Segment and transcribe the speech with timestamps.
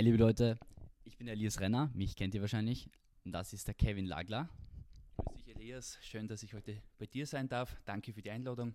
[0.00, 0.58] Hi liebe Leute,
[1.04, 2.88] ich bin Elias Renner, mich kennt ihr wahrscheinlich.
[3.26, 4.48] Und das ist der Kevin Lagler.
[5.26, 7.76] Grüß dich Elias, schön, dass ich heute bei dir sein darf.
[7.84, 8.74] Danke für die Einladung.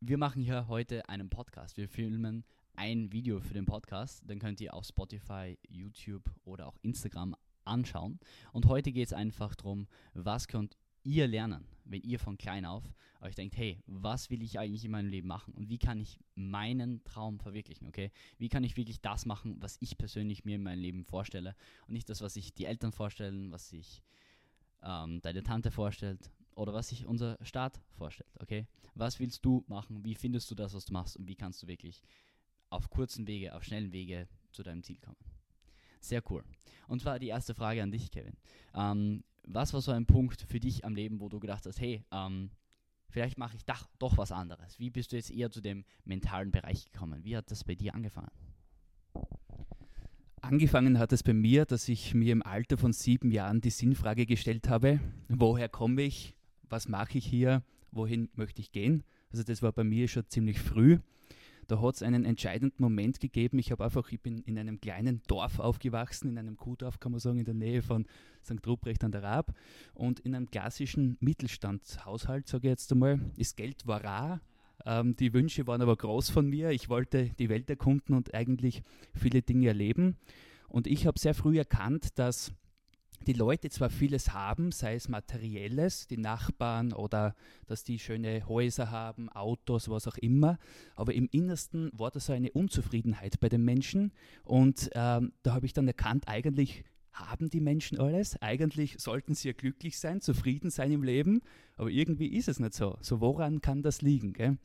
[0.00, 1.78] Wir machen hier heute einen Podcast.
[1.78, 4.22] Wir filmen ein Video für den Podcast.
[4.26, 7.34] Dann könnt ihr auf Spotify, YouTube oder auch Instagram
[7.64, 8.20] anschauen.
[8.52, 10.76] Und heute geht es einfach darum, was könnt
[11.06, 12.82] ihr lernen, wenn ihr von klein auf
[13.20, 16.18] euch denkt, hey, was will ich eigentlich in meinem Leben machen und wie kann ich
[16.34, 18.10] meinen Traum verwirklichen, okay?
[18.38, 21.54] Wie kann ich wirklich das machen, was ich persönlich mir in meinem Leben vorstelle
[21.86, 24.02] und nicht das, was sich die Eltern vorstellen, was sich
[24.82, 28.66] ähm, deine Tante vorstellt oder was sich unser Staat vorstellt, okay?
[28.94, 30.04] Was willst du machen?
[30.04, 32.02] Wie findest du das, was du machst und wie kannst du wirklich
[32.68, 35.18] auf kurzen Wege, auf schnellen Wege zu deinem Ziel kommen?
[36.00, 36.44] Sehr cool.
[36.88, 38.36] Und zwar die erste Frage an dich, Kevin.
[38.74, 42.04] Ähm, was war so ein Punkt für dich am Leben, wo du gedacht hast, hey,
[42.10, 42.50] ähm,
[43.08, 44.78] vielleicht mache ich doch, doch was anderes?
[44.78, 47.24] Wie bist du jetzt eher zu dem mentalen Bereich gekommen?
[47.24, 48.30] Wie hat das bei dir angefangen?
[50.42, 54.26] Angefangen hat es bei mir, dass ich mir im Alter von sieben Jahren die Sinnfrage
[54.26, 56.36] gestellt habe, woher komme ich,
[56.68, 59.02] was mache ich hier, wohin möchte ich gehen?
[59.30, 60.98] Also das war bei mir schon ziemlich früh
[61.66, 63.58] da hat es einen entscheidenden Moment gegeben.
[63.58, 67.20] Ich habe einfach, ich bin in einem kleinen Dorf aufgewachsen, in einem Kuhdorf kann man
[67.20, 68.06] sagen, in der Nähe von
[68.44, 68.66] St.
[68.66, 69.52] Ruprecht an der Raab.
[69.94, 74.40] Und in einem klassischen Mittelstandshaushalt, sage ich jetzt einmal, das Geld war rar.
[74.84, 76.70] Ähm, die Wünsche waren aber groß von mir.
[76.70, 78.82] Ich wollte die Welt erkunden und eigentlich
[79.14, 80.16] viele Dinge erleben.
[80.68, 82.52] Und ich habe sehr früh erkannt, dass
[83.26, 87.34] die Leute zwar vieles haben, sei es materielles, die Nachbarn oder
[87.66, 90.58] dass die schöne Häuser haben, Autos, was auch immer,
[90.94, 94.12] aber im Innersten war da so eine Unzufriedenheit bei den Menschen
[94.44, 99.48] und ähm, da habe ich dann erkannt, eigentlich haben die Menschen alles, eigentlich sollten sie
[99.48, 101.40] ja glücklich sein, zufrieden sein im Leben,
[101.76, 102.98] aber irgendwie ist es nicht so.
[103.00, 104.34] So woran kann das liegen?
[104.34, 104.58] Gell?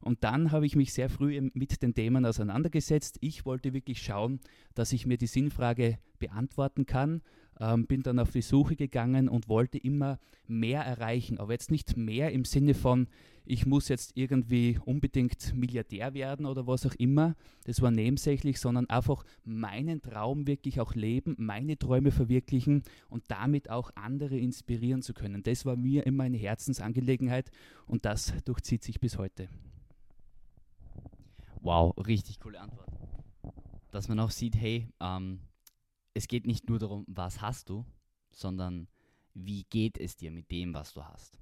[0.00, 3.18] Und dann habe ich mich sehr früh mit den Themen auseinandergesetzt.
[3.20, 4.40] Ich wollte wirklich schauen,
[4.74, 7.20] dass ich mir die Sinnfrage beantworten kann
[7.60, 11.38] ähm, bin dann auf die Suche gegangen und wollte immer mehr erreichen.
[11.38, 13.06] Aber jetzt nicht mehr im Sinne von,
[13.44, 17.36] ich muss jetzt irgendwie unbedingt Milliardär werden oder was auch immer.
[17.64, 23.68] Das war nebensächlich, sondern einfach meinen Traum wirklich auch leben, meine Träume verwirklichen und damit
[23.68, 25.42] auch andere inspirieren zu können.
[25.42, 27.50] Das war mir immer eine Herzensangelegenheit
[27.86, 29.48] und das durchzieht sich bis heute.
[31.60, 32.88] Wow, richtig coole Antwort.
[33.90, 35.40] Dass man auch sieht, hey, ähm,
[36.14, 37.84] es geht nicht nur darum, was hast du,
[38.32, 38.88] sondern
[39.34, 41.38] wie geht es dir mit dem, was du hast.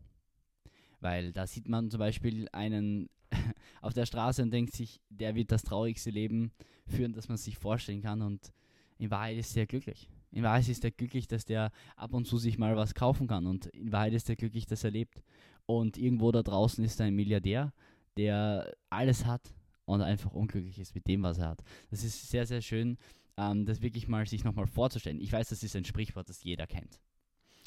[1.00, 3.08] Weil da sieht man zum Beispiel einen
[3.82, 6.52] auf der Straße und denkt sich, der wird das traurigste Leben
[6.86, 8.22] führen, das man sich vorstellen kann.
[8.22, 8.52] Und
[8.98, 10.08] in Wahrheit ist er glücklich.
[10.32, 13.46] In Wahrheit ist er glücklich, dass der ab und zu sich mal was kaufen kann.
[13.46, 15.22] Und in Wahrheit ist er glücklich, dass er lebt.
[15.66, 17.72] Und irgendwo da draußen ist ein Milliardär,
[18.16, 19.54] der alles hat
[19.84, 21.62] und einfach unglücklich ist mit dem, was er hat.
[21.90, 22.98] Das ist sehr, sehr schön,
[23.38, 25.20] ähm, das wirklich mal sich nochmal vorzustellen.
[25.20, 27.00] Ich weiß, das ist ein Sprichwort, das jeder kennt.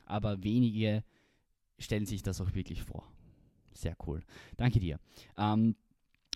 [0.05, 1.03] Aber wenige
[1.79, 3.09] stellen sich das auch wirklich vor.
[3.73, 4.21] Sehr cool.
[4.57, 4.99] Danke dir.
[5.37, 5.75] Ähm,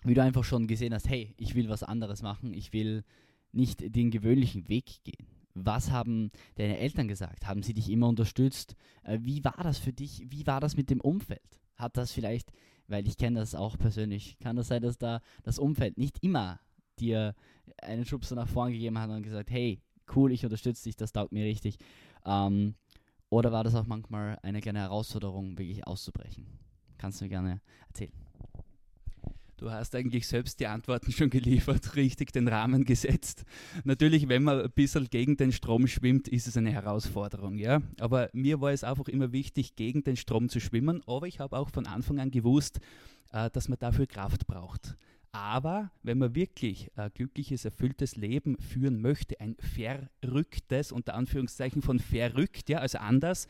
[0.04, 3.04] wie du einfach schon gesehen hast, hey, ich will was anderes machen, ich will
[3.52, 5.26] nicht den gewöhnlichen Weg gehen.
[5.54, 7.46] Was haben deine Eltern gesagt?
[7.46, 8.74] Haben sie dich immer unterstützt?
[9.02, 10.24] Äh, wie war das für dich?
[10.28, 11.60] Wie war das mit dem Umfeld?
[11.76, 12.52] Hat das vielleicht,
[12.88, 16.60] weil ich kenne das auch persönlich, kann das sein, dass da das Umfeld nicht immer
[16.96, 17.34] dir
[17.82, 19.80] einen Schubser nach vorn gegeben hat und gesagt, hey,
[20.14, 21.78] cool, ich unterstütze dich, das taugt mir richtig.
[22.24, 22.74] Ähm,
[23.28, 26.46] oder war das auch manchmal eine kleine Herausforderung, wirklich auszubrechen?
[26.98, 28.12] Kannst du mir gerne erzählen.
[29.58, 33.44] Du hast eigentlich selbst die Antworten schon geliefert, richtig den Rahmen gesetzt.
[33.84, 37.80] Natürlich, wenn man ein bisschen gegen den Strom schwimmt, ist es eine Herausforderung, ja.
[37.98, 41.02] Aber mir war es einfach immer wichtig, gegen den Strom zu schwimmen.
[41.06, 42.80] Aber ich habe auch von Anfang an gewusst,
[43.32, 44.96] äh, dass man dafür Kraft braucht.
[45.36, 51.98] Aber wenn man wirklich ein glückliches, erfülltes Leben führen möchte, ein verrücktes, unter Anführungszeichen von
[51.98, 53.46] verrückt, ja, also anders,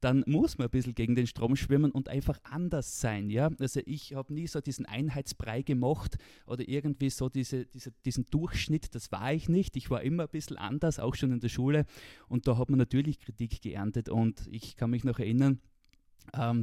[0.00, 3.28] dann muss man ein bisschen gegen den Strom schwimmen und einfach anders sein.
[3.28, 3.50] Ja?
[3.58, 6.16] Also ich habe nie so diesen Einheitsbrei gemocht
[6.46, 9.76] oder irgendwie so diese, diese, diesen Durchschnitt, das war ich nicht.
[9.76, 11.84] Ich war immer ein bisschen anders, auch schon in der Schule.
[12.28, 14.08] Und da hat man natürlich Kritik geerntet.
[14.08, 15.60] Und ich kann mich noch erinnern,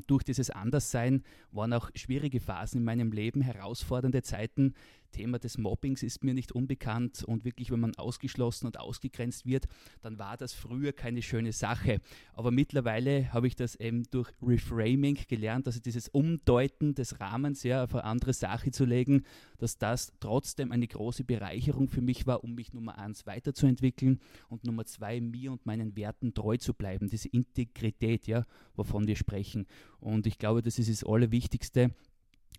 [0.07, 4.73] durch dieses Anderssein waren auch schwierige Phasen in meinem Leben, herausfordernde Zeiten,
[5.13, 9.67] Thema des Mobbings ist mir nicht unbekannt und wirklich, wenn man ausgeschlossen und ausgegrenzt wird,
[10.01, 12.01] dann war das früher keine schöne Sache.
[12.33, 17.85] Aber mittlerweile habe ich das eben durch Reframing gelernt, also dieses Umdeuten des Rahmens ja,
[17.85, 19.23] auf eine andere Sache zu legen,
[19.57, 24.19] dass das trotzdem eine große Bereicherung für mich war, um mich Nummer eins weiterzuentwickeln
[24.49, 28.45] und Nummer zwei mir und meinen Werten treu zu bleiben, diese Integrität, ja,
[28.75, 29.67] wovon wir sprechen.
[29.99, 31.91] Und ich glaube, das ist das Allerwichtigste,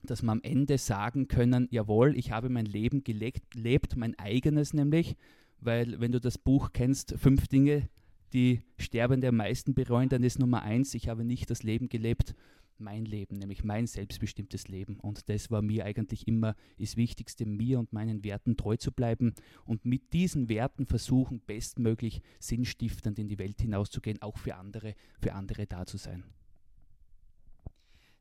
[0.07, 4.73] dass wir am Ende sagen können, jawohl, ich habe mein Leben gelebt, lebt, mein eigenes
[4.75, 5.17] nämlich,
[5.61, 7.89] weil wenn du das Buch kennst, fünf Dinge,
[8.33, 12.35] die Sterbende am meisten bereuen, dann ist Nummer eins, ich habe nicht das Leben gelebt,
[12.79, 14.99] mein Leben, nämlich mein selbstbestimmtes Leben.
[14.99, 19.35] Und das war mir eigentlich immer das Wichtigste, mir und meinen Werten treu zu bleiben
[19.65, 25.35] und mit diesen Werten versuchen, bestmöglich sinnstiftend in die Welt hinauszugehen, auch für andere, für
[25.35, 26.25] andere da zu sein.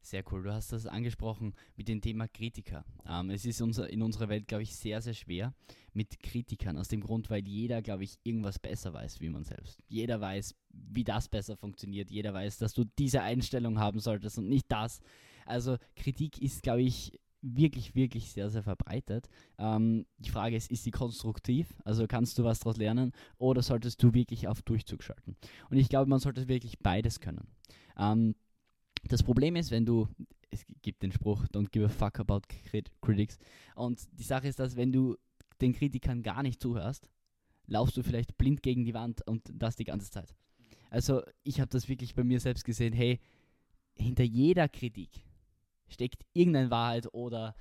[0.04, 0.44] Sehr cool.
[0.44, 2.84] Du hast das angesprochen mit dem Thema Kritiker.
[3.08, 5.54] Ähm, es ist unser, in unserer Welt, glaube ich, sehr, sehr schwer
[5.94, 6.78] mit Kritikern.
[6.78, 9.82] Aus dem Grund, weil jeder, glaube ich, irgendwas besser weiß wie man selbst.
[9.88, 12.12] Jeder weiß, wie das besser funktioniert.
[12.12, 15.00] Jeder weiß, dass du diese Einstellung haben solltest und nicht das.
[15.46, 19.30] Also Kritik ist, glaube ich, wirklich, wirklich sehr, sehr verbreitet.
[19.58, 21.74] Ähm, die Frage ist, ist sie konstruktiv?
[21.86, 25.38] Also kannst du was daraus lernen oder solltest du wirklich auf Durchzug schalten?
[25.70, 27.48] Und ich glaube, man sollte wirklich beides können.
[27.98, 28.36] Ähm,
[29.08, 30.08] das Problem ist, wenn du,
[30.50, 33.38] es gibt den Spruch, don't give a fuck about crit critics.
[33.76, 35.18] Und die Sache ist, dass wenn du
[35.62, 37.10] den Kritikern gar nicht zuhörst,
[37.68, 40.36] laufst du vielleicht blind gegen die Wand und das die ganze Zeit.
[40.90, 43.20] Also ich habe das wirklich bei mir selbst gesehen, hey,
[43.96, 45.10] hinter jeder Kritik
[45.88, 47.56] steckt irgendeine Wahrheit oder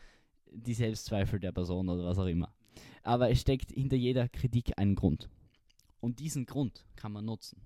[0.50, 2.55] die Selbstzweifel der Person oder was auch immer.
[3.03, 5.29] Aber es steckt hinter jeder Kritik einen Grund.
[6.00, 7.61] Und diesen Grund kann man nutzen.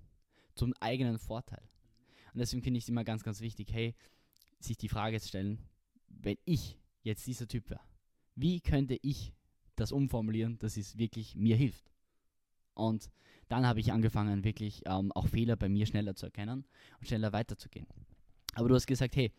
[0.55, 1.67] Zum eigenen Vorteil.
[2.37, 3.95] Und deswegen finde ich es immer ganz, ganz wichtig, hey,
[4.59, 5.57] sich die Frage zu stellen,
[6.07, 7.81] wenn ich jetzt dieser Typ wäre,
[8.35, 9.33] wie könnte ich
[9.75, 11.91] das umformulieren, dass es wirklich mir hilft?
[12.75, 13.09] Und
[13.49, 16.63] dann habe ich angefangen, wirklich ähm, auch Fehler bei mir schneller zu erkennen
[16.99, 17.87] und schneller weiterzugehen.
[18.53, 19.31] Aber du hast gesagt, hey,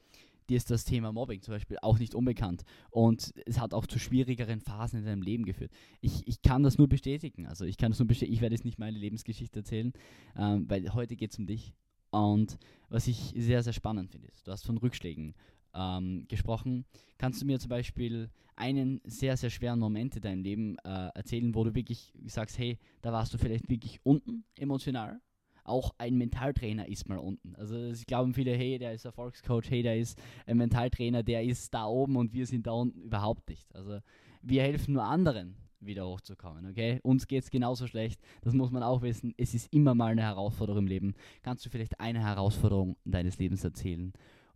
[0.48, 4.00] dir ist das Thema Mobbing zum Beispiel auch nicht unbekannt und es hat auch zu
[4.00, 5.70] schwierigeren Phasen in deinem Leben geführt.
[6.00, 7.46] Ich, ich kann das nur bestätigen.
[7.46, 8.34] Also ich kann das nur bestätigen.
[8.34, 9.92] Ich werde jetzt nicht meine Lebensgeschichte erzählen,
[10.36, 11.74] ähm, weil heute geht es um dich.
[12.10, 12.58] Und
[12.88, 15.34] was ich sehr, sehr spannend finde, ist, du hast von Rückschlägen
[15.74, 16.84] ähm, gesprochen.
[17.18, 21.54] Kannst du mir zum Beispiel einen sehr, sehr schweren Moment in deinem Leben äh, erzählen,
[21.54, 25.20] wo du wirklich sagst, hey, da warst du vielleicht wirklich unten emotional?
[25.64, 27.54] Auch ein Mentaltrainer ist mal unten.
[27.56, 31.74] Also es glauben viele, hey, der ist Erfolgscoach, hey, der ist ein Mentaltrainer, der ist
[31.74, 33.74] da oben und wir sind da unten überhaupt nicht.
[33.74, 34.00] Also
[34.42, 36.66] wir helfen nur anderen wieder hochzukommen.
[36.66, 37.00] Okay?
[37.02, 38.20] Uns geht es genauso schlecht.
[38.42, 39.34] Das muss man auch wissen.
[39.36, 41.14] Es ist immer mal eine Herausforderung im Leben.
[41.42, 44.12] Kannst du vielleicht eine Herausforderung deines Lebens erzählen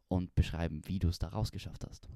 [0.08, 2.08] und beschreiben, wie du es da rausgeschafft hast?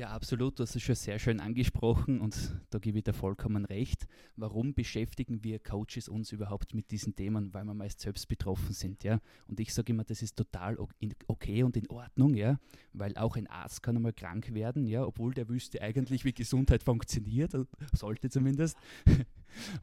[0.00, 0.58] Ja, absolut.
[0.58, 4.06] Du hast es schon sehr schön angesprochen und da gebe ich dir vollkommen recht.
[4.34, 7.52] Warum beschäftigen wir Coaches uns überhaupt mit diesen Themen?
[7.52, 9.20] Weil wir meist selbst betroffen sind, ja.
[9.46, 10.78] Und ich sage immer, das ist total
[11.26, 12.58] okay und in Ordnung, ja.
[12.94, 16.82] Weil auch ein Arzt kann einmal krank werden, ja, obwohl der wüsste eigentlich, wie Gesundheit
[16.82, 17.52] funktioniert,
[17.92, 18.78] sollte zumindest.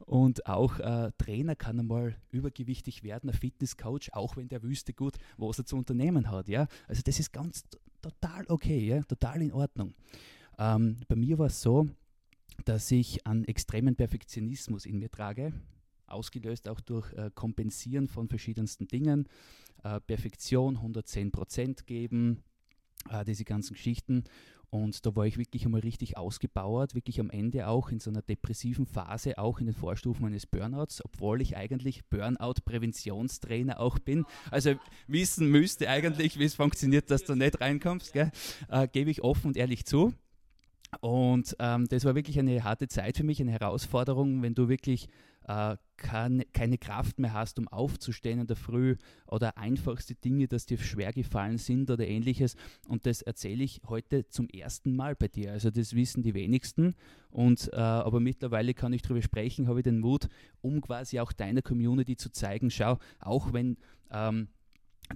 [0.04, 5.14] Und auch äh, Trainer kann einmal übergewichtig werden, ein Fitnesscoach, auch wenn der wüsste gut,
[5.36, 6.48] was er zu unternehmen hat.
[6.48, 6.66] Ja?
[6.88, 7.62] Also das ist ganz
[8.00, 9.02] total okay, ja?
[9.02, 9.94] total in Ordnung.
[10.58, 11.88] Ähm, bei mir war es so,
[12.64, 15.52] dass ich einen extremen Perfektionismus in mir trage,
[16.06, 19.28] ausgelöst auch durch äh, Kompensieren von verschiedensten Dingen,
[19.84, 22.42] äh, Perfektion 110% geben,
[23.10, 24.24] äh, diese ganzen Geschichten.
[24.70, 28.20] Und da war ich wirklich einmal richtig ausgebauert, wirklich am Ende auch in so einer
[28.20, 34.26] depressiven Phase, auch in den Vorstufen eines Burnouts, obwohl ich eigentlich Burnout-Präventionstrainer auch bin.
[34.50, 34.74] Also
[35.06, 38.30] wissen müsste eigentlich, wie es funktioniert, dass du nicht reinkommst, äh,
[38.92, 40.12] gebe ich offen und ehrlich zu.
[41.00, 45.08] Und ähm, das war wirklich eine harte Zeit für mich, eine Herausforderung, wenn du wirklich
[45.48, 50.66] äh, kann, keine Kraft mehr hast, um aufzustehen in der Früh oder einfachste Dinge, dass
[50.66, 52.54] dir schwer gefallen sind oder ähnliches.
[52.86, 55.52] Und das erzähle ich heute zum ersten Mal bei dir.
[55.52, 56.94] Also das wissen die wenigsten.
[57.30, 60.28] Und, äh, aber mittlerweile kann ich darüber sprechen, habe ich den Mut,
[60.60, 63.76] um quasi auch deiner Community zu zeigen, schau, auch wenn...
[64.10, 64.48] Ähm,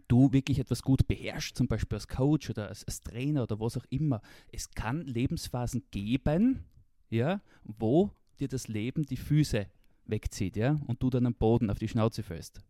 [0.08, 3.76] du wirklich etwas gut beherrschst, zum Beispiel als Coach oder als, als, Trainer oder was
[3.76, 4.22] auch immer.
[4.50, 6.64] Es kann Lebensphasen geben,
[7.10, 8.10] ja, wo
[8.40, 9.66] dir das Leben die Füße
[10.06, 12.60] wegzieht, ja, und du dann am Boden auf die Schnauze fällst.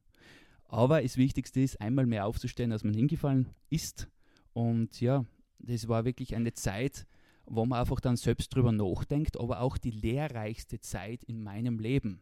[0.64, 4.08] Aber das Wichtigste ist, einmal mehr aufzustehen, als man hingefallen ist.
[4.52, 5.24] Und ja,
[5.58, 7.06] das war wirklich eine Zeit,
[7.44, 12.20] wo man einfach dann selbst drüber nachdenkt, aber auch die lehrreichste Zeit in meinem Leben.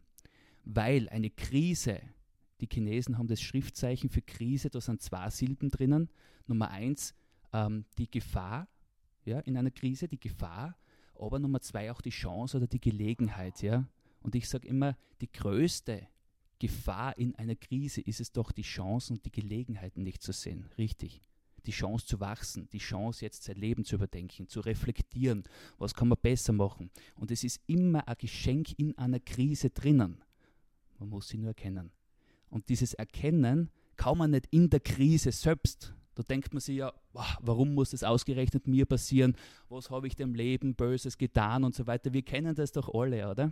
[0.65, 2.01] Weil eine Krise,
[2.59, 6.09] die Chinesen haben das Schriftzeichen für Krise, da sind zwei Silben drinnen.
[6.47, 7.15] Nummer eins,
[7.53, 8.67] ähm, die Gefahr
[9.25, 10.75] ja, in einer Krise, die Gefahr,
[11.15, 13.61] aber Nummer zwei auch die Chance oder die Gelegenheit.
[13.61, 13.85] Ja.
[14.21, 16.07] Und ich sage immer, die größte
[16.59, 20.69] Gefahr in einer Krise ist es doch, die Chancen und die Gelegenheiten nicht zu sehen.
[20.77, 21.21] Richtig.
[21.65, 25.43] Die Chance zu wachsen, die Chance jetzt sein Leben zu überdenken, zu reflektieren,
[25.77, 26.89] was kann man besser machen.
[27.15, 30.23] Und es ist immer ein Geschenk in einer Krise drinnen.
[30.99, 31.91] Man muss sie nur erkennen.
[32.49, 35.95] Und dieses Erkennen kann man nicht in der Krise selbst.
[36.15, 39.35] Da denkt man sich ja, warum muss das ausgerechnet mir passieren?
[39.69, 42.11] Was habe ich dem Leben Böses getan und so weiter.
[42.13, 43.51] Wir kennen das doch alle, oder?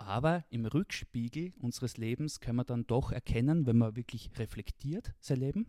[0.00, 5.36] Aber im Rückspiegel unseres Lebens können wir dann doch erkennen, wenn man wirklich reflektiert sein
[5.36, 5.66] Leben,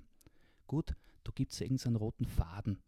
[0.68, 0.96] gut,
[1.26, 2.80] da gibt es irgendeinen roten Faden.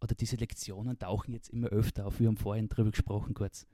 [0.00, 2.20] Oder diese Lektionen tauchen jetzt immer öfter auf.
[2.20, 3.66] Wir haben vorhin darüber gesprochen kurz.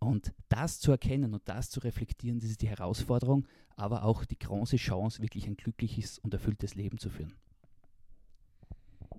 [0.00, 3.46] Und das zu erkennen und das zu reflektieren, das ist die Herausforderung,
[3.76, 7.36] aber auch die große Chance, wirklich ein glückliches und erfülltes Leben zu führen.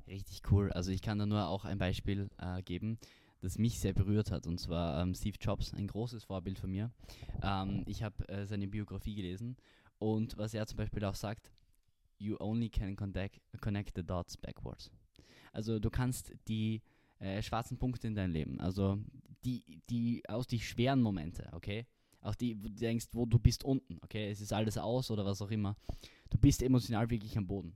[0.07, 0.73] Richtig cool.
[0.73, 2.99] Also ich kann da nur auch ein Beispiel äh, geben,
[3.43, 4.47] das mich sehr berührt hat.
[4.47, 6.91] Und zwar ähm, Steve Jobs, ein großes Vorbild von mir.
[7.43, 9.57] Ähm, ich habe äh, seine Biografie gelesen
[9.99, 11.51] und was er zum Beispiel auch sagt,
[12.17, 14.91] you only can connect, connect the dots backwards.
[15.51, 16.81] Also du kannst die
[17.19, 18.97] äh, schwarzen Punkte in deinem Leben, also
[19.43, 21.85] die, die aus die schweren Momente, okay?
[22.21, 24.29] Auch die, wo du denkst, wo du bist unten, okay?
[24.29, 25.75] Es ist alles aus oder was auch immer.
[26.29, 27.75] Du bist emotional wirklich am Boden.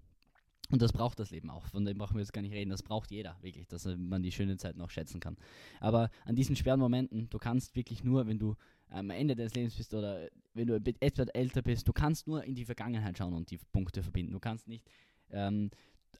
[0.69, 1.65] Und das braucht das Leben auch.
[1.67, 2.69] Von dem brauchen wir jetzt gar nicht reden.
[2.69, 5.37] Das braucht jeder wirklich, dass man die schönen Zeiten auch schätzen kann.
[5.79, 8.55] Aber an diesen schweren Momenten, du kannst wirklich nur, wenn du
[8.89, 12.55] am Ende deines Lebens bist oder wenn du etwas älter bist, du kannst nur in
[12.55, 14.33] die Vergangenheit schauen und die Punkte verbinden.
[14.33, 14.85] Du kannst nicht
[15.29, 15.69] ähm,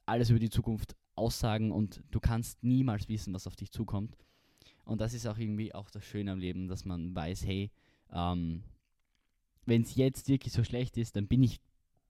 [0.06, 4.16] alles über die Zukunft aussagen und du kannst niemals wissen, was auf dich zukommt.
[4.84, 7.70] Und das ist auch irgendwie auch das Schöne am Leben, dass man weiß, hey,
[8.12, 8.62] ähm,
[9.66, 11.60] wenn es jetzt wirklich so schlecht ist, dann bin ich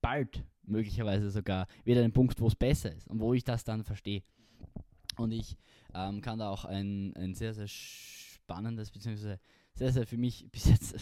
[0.09, 3.85] bald möglicherweise sogar wieder ein Punkt, wo es besser ist und wo ich das dann
[3.85, 4.23] verstehe.
[5.19, 5.57] Und ich
[5.95, 9.39] ähm, kann da auch ein, ein sehr, sehr spannendes, beziehungsweise
[9.75, 10.95] sehr, sehr für mich bis jetzt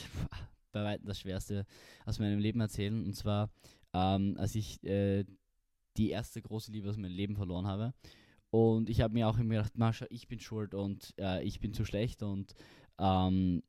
[0.72, 1.66] bei weitem das Schwerste
[2.04, 3.04] aus meinem Leben erzählen.
[3.04, 3.50] Und zwar,
[3.92, 5.25] ähm, als ich äh,
[5.96, 7.94] die erste große Liebe aus meinem Leben verloren habe.
[8.50, 11.75] Und ich habe mir auch immer gedacht, Mascha, ich bin schuld und äh, ich bin
[11.75, 12.54] zu schlecht und
[12.98, 13.62] ähm,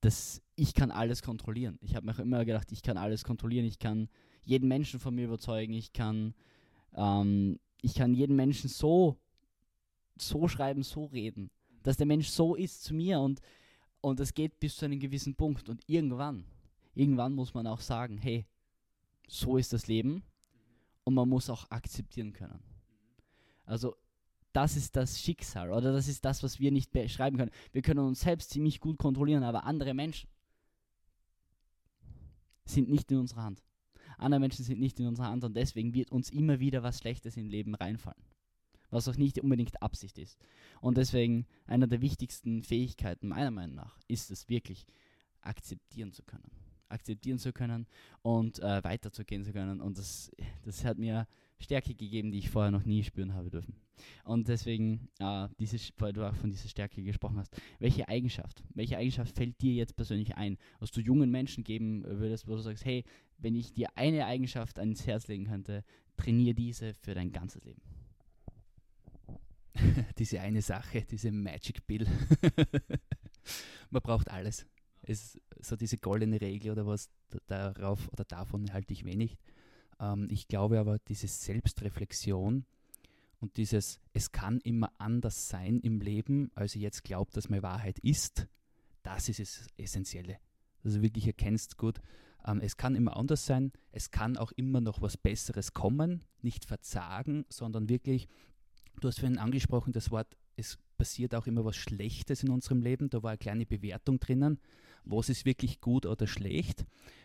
[0.00, 1.78] das, ich kann alles kontrollieren.
[1.80, 4.08] Ich habe mir auch immer gedacht, ich kann alles kontrollieren, ich kann
[4.44, 6.34] jeden Menschen von mir überzeugen, ich kann,
[6.94, 9.16] ähm, ich kann jeden Menschen so,
[10.16, 11.50] so schreiben, so reden,
[11.82, 13.40] dass der Mensch so ist zu mir und,
[14.00, 15.68] und das geht bis zu einem gewissen Punkt.
[15.68, 16.44] Und irgendwann,
[16.94, 18.46] irgendwann muss man auch sagen, hey,
[19.28, 20.22] so ist das Leben
[21.04, 22.62] und man muss auch akzeptieren können.
[23.64, 23.96] Also
[24.52, 27.50] das ist das Schicksal oder das ist das, was wir nicht beschreiben können.
[27.72, 30.28] Wir können uns selbst ziemlich gut kontrollieren, aber andere Menschen
[32.64, 33.62] sind nicht in unserer Hand.
[34.18, 37.36] Andere Menschen sind nicht in unserer Hand und deswegen wird uns immer wieder was Schlechtes
[37.36, 38.22] im Leben reinfallen.
[38.90, 40.38] Was auch nicht unbedingt Absicht ist.
[40.80, 44.86] Und deswegen einer der wichtigsten Fähigkeiten meiner Meinung nach ist es wirklich
[45.42, 46.50] akzeptieren zu können.
[46.88, 47.86] Akzeptieren zu können
[48.22, 49.80] und äh, weiterzugehen zu können.
[49.80, 50.30] Und das,
[50.64, 51.28] das hat mir
[51.60, 53.74] Stärke gegeben, die ich vorher noch nie spüren habe dürfen.
[54.24, 58.96] Und deswegen, äh, diese, weil du auch von dieser Stärke gesprochen hast, welche Eigenschaft, welche
[58.96, 62.84] Eigenschaft fällt dir jetzt persönlich ein, was du jungen Menschen geben würdest, wo du sagst,
[62.84, 63.04] hey,
[63.38, 65.84] wenn ich dir eine Eigenschaft ans Herz legen könnte,
[66.16, 67.82] trainiere diese für dein ganzes Leben.
[70.18, 72.06] diese eine Sache, diese Magic Bill.
[73.90, 74.66] Man braucht alles.
[75.02, 77.10] Es so diese goldene Regel oder was
[77.46, 79.38] darauf oder davon halte ich wenig.
[80.00, 82.64] Ähm, ich glaube aber, diese Selbstreflexion
[83.40, 87.62] und dieses, es kann immer anders sein im Leben, als ich jetzt glaube, dass meine
[87.62, 88.48] Wahrheit ist,
[89.02, 90.38] das ist das Essentielle.
[90.82, 92.00] Dass du wirklich erkennst, gut,
[92.46, 96.64] ähm, es kann immer anders sein, es kann auch immer noch was Besseres kommen, nicht
[96.64, 98.28] verzagen, sondern wirklich,
[99.00, 103.08] du hast vorhin angesprochen, das Wort, es passiert auch immer was Schlechtes in unserem Leben,
[103.08, 104.58] da war eine kleine Bewertung drinnen,
[105.04, 106.84] was ist wirklich gut oder schlecht.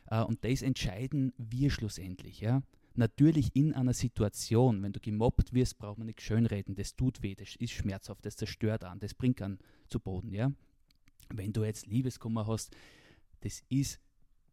[0.10, 2.40] Äh, und das entscheiden wir schlussendlich.
[2.40, 2.62] Ja?
[2.96, 7.36] Natürlich in einer Situation, wenn du gemobbt wirst, braucht man nicht schönreden, das tut weh,
[7.36, 10.32] das ist schmerzhaft, das zerstört an, das bringt an zu Boden.
[10.32, 10.52] Ja?
[11.30, 12.76] Wenn du jetzt Liebeskummer hast,
[13.42, 14.00] das ist,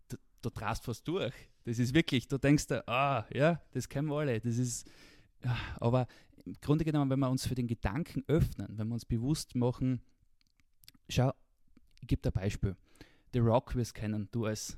[0.08, 1.34] du, du drast fast durch.
[1.64, 4.90] Das ist wirklich, du denkst da, ah, ja, das kennen wir alle, das ist,
[5.44, 6.06] ja, aber
[6.44, 10.00] im Grunde genommen, wenn wir uns für den Gedanken öffnen, wenn wir uns bewusst machen,
[11.08, 11.32] schau,
[12.00, 12.76] ich gebe ein Beispiel.
[13.32, 14.76] The Rock wirst kennen, du als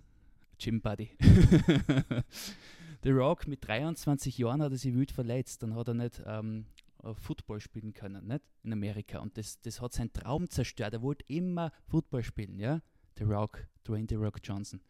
[0.59, 1.11] Gym Buddy.
[3.03, 6.67] The Rock mit 23 Jahren hat er sich wild verletzt, dann hat er nicht ähm,
[7.15, 8.45] Football spielen können, nicht?
[8.63, 9.19] In Amerika.
[9.19, 10.95] Und das, das hat seinen Traum zerstört.
[10.95, 12.81] Er wollte immer Football spielen, ja?
[13.19, 14.81] The Rock, Dwayne The Rock Johnson.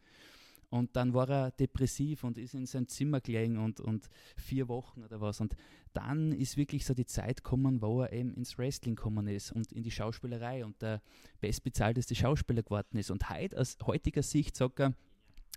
[0.73, 5.03] Und dann war er depressiv und ist in sein Zimmer gelegen und, und vier Wochen
[5.03, 5.39] oder was.
[5.39, 5.55] Und
[5.93, 9.71] dann ist wirklich so die Zeit gekommen, wo er eben ins Wrestling gekommen ist und
[9.71, 11.03] in die Schauspielerei und der
[11.41, 13.11] bestbezahlteste Schauspieler geworden ist.
[13.11, 14.95] Und heute, aus heutiger Sicht sagt er,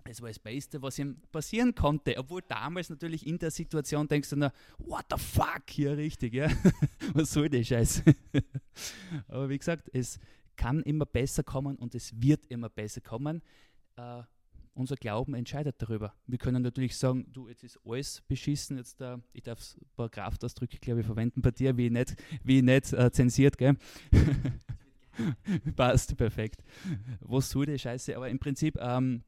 [0.05, 2.19] es war das Beste, was ihm passieren konnte.
[2.19, 6.51] Obwohl damals natürlich in der Situation denkst du, na, what the fuck, hier richtig, ja.
[7.15, 8.03] was soll der Scheiß?
[9.29, 10.21] Aber wie gesagt, es
[10.57, 13.41] kann immer besser kommen und es wird immer besser kommen.
[13.99, 14.23] Uh,
[14.77, 16.15] unser Glauben entscheidet darüber.
[16.27, 20.09] Wir können natürlich sagen, du, jetzt ist alles beschissen, jetzt uh, ich darf ein paar
[20.09, 23.77] Kraftausdrücke, glaube ich, verwenden bei dir, wie nicht, wie nicht uh, zensiert, gell?
[25.77, 26.63] Passt, perfekt.
[27.21, 28.17] Was soll die Scheiße?
[28.17, 29.23] Aber im Prinzip ähm,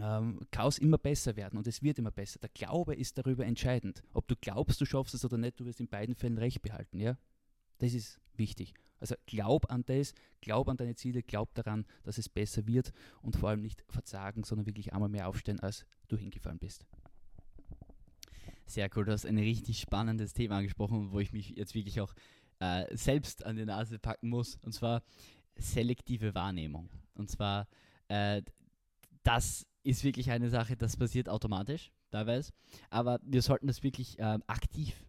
[0.00, 2.40] ähm, kann es immer besser werden und es wird immer besser.
[2.40, 4.02] Der Glaube ist darüber entscheidend.
[4.12, 6.98] Ob du glaubst, du schaffst es oder nicht, du wirst in beiden Fällen recht behalten.
[6.98, 7.16] Ja?
[7.78, 8.74] Das ist wichtig.
[9.00, 13.36] Also glaub an das, glaub an deine Ziele, glaub daran, dass es besser wird und
[13.36, 16.86] vor allem nicht verzagen, sondern wirklich einmal mehr aufstehen, als du hingefallen bist.
[18.66, 22.14] Sehr cool, du hast ein richtig spannendes Thema angesprochen, wo ich mich jetzt wirklich auch
[22.60, 25.02] äh, selbst an die Nase packen muss, und zwar
[25.56, 26.88] selektive Wahrnehmung.
[27.14, 27.68] Und zwar,
[28.08, 28.42] äh,
[29.22, 32.52] das ist wirklich eine Sache, das passiert automatisch, teilweise,
[32.88, 35.04] aber wir sollten das wirklich äh, aktiv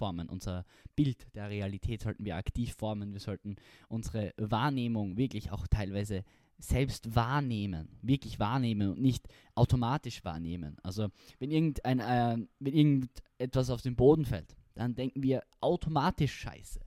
[0.00, 0.28] formen.
[0.28, 0.64] Unser
[0.96, 3.12] Bild der Realität sollten wir aktiv formen.
[3.12, 3.56] Wir sollten
[3.88, 6.24] unsere Wahrnehmung wirklich auch teilweise
[6.58, 10.76] selbst wahrnehmen, wirklich wahrnehmen und nicht automatisch wahrnehmen.
[10.82, 16.80] Also wenn irgendein, äh, wenn irgendetwas auf den Boden fällt, dann denken wir automatisch Scheiße.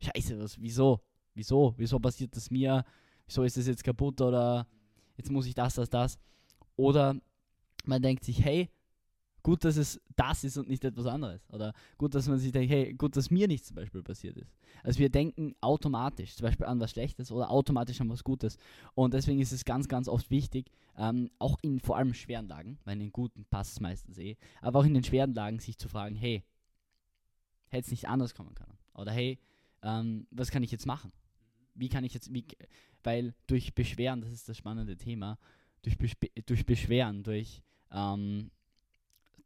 [0.00, 1.00] Scheiße, was, wieso?
[1.34, 1.74] Wieso?
[1.76, 2.84] Wieso passiert das mir?
[3.26, 4.66] Wieso ist es jetzt kaputt oder
[5.16, 6.18] jetzt muss ich das, das, das?
[6.76, 7.16] Oder
[7.84, 8.70] man denkt sich, hey,
[9.42, 11.48] gut, dass es das ist und nicht etwas anderes.
[11.50, 14.52] Oder gut, dass man sich denkt, hey, gut, dass mir nichts zum Beispiel passiert ist.
[14.82, 18.56] Also wir denken automatisch zum Beispiel an was Schlechtes oder automatisch an was Gutes.
[18.94, 22.78] Und deswegen ist es ganz, ganz oft wichtig, ähm, auch in vor allem schweren Lagen,
[22.84, 25.78] weil in den guten passt es meistens eh, aber auch in den schweren Lagen sich
[25.78, 26.42] zu fragen, hey,
[27.68, 28.76] hätte es nicht anders kommen können?
[28.94, 29.38] Oder hey,
[29.82, 31.12] ähm, was kann ich jetzt machen?
[31.74, 32.44] Wie kann ich jetzt, wie,
[33.02, 35.38] weil durch Beschweren, das ist das spannende Thema,
[35.82, 38.50] durch, Bespe durch Beschweren, durch ähm,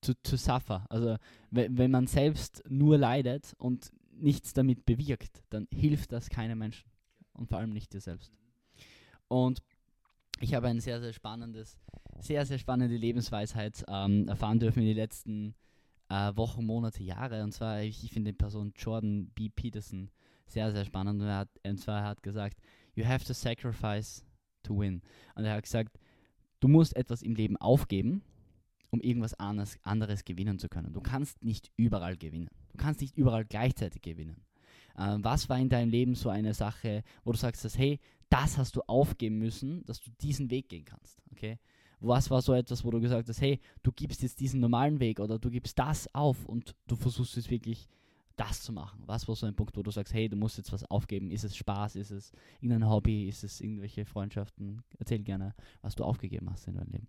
[0.05, 0.87] zu, zu suffer.
[0.89, 1.17] Also
[1.51, 6.89] wenn man selbst nur leidet und nichts damit bewirkt, dann hilft das keinem Menschen
[7.33, 8.33] und vor allem nicht dir selbst.
[9.29, 9.63] Und
[10.41, 11.79] ich habe ein sehr, sehr spannendes,
[12.21, 15.55] sehr, sehr spannende Lebensweisheit ähm, erfahren dürfen in den letzten
[16.09, 17.43] äh, Wochen, Monate, Jahre.
[17.43, 19.49] Und zwar, ich, ich finde die Person Jordan B.
[19.49, 20.11] Peterson
[20.47, 21.21] sehr, sehr spannend.
[21.23, 22.61] Und, er hat, und zwar er hat gesagt,
[22.95, 24.25] you have to sacrifice
[24.63, 25.03] to win.
[25.35, 25.99] Und er hat gesagt,
[26.61, 28.23] du musst etwas im Leben aufgeben,
[28.91, 30.93] um irgendwas anderes, anderes gewinnen zu können.
[30.93, 32.49] Du kannst nicht überall gewinnen.
[32.73, 34.45] Du kannst nicht überall gleichzeitig gewinnen.
[34.97, 38.59] Äh, was war in deinem Leben so eine Sache, wo du sagst, dass, hey, das
[38.59, 41.21] hast du aufgeben müssen, dass du diesen Weg gehen kannst?
[41.33, 41.59] Okay?
[42.01, 45.21] Was war so etwas, wo du gesagt hast, hey, du gibst jetzt diesen normalen Weg
[45.21, 47.89] oder du gibst das auf und du versuchst jetzt wirklich
[48.37, 49.03] das zu machen?
[49.07, 51.31] Was war so ein Punkt, wo du sagst, hey, du musst jetzt was aufgeben?
[51.31, 51.97] Ist es Spaß?
[51.97, 53.29] Ist es irgendein Hobby?
[53.29, 54.83] Ist es irgendwelche Freundschaften?
[54.99, 57.09] Erzähl gerne, was du aufgegeben hast in deinem Leben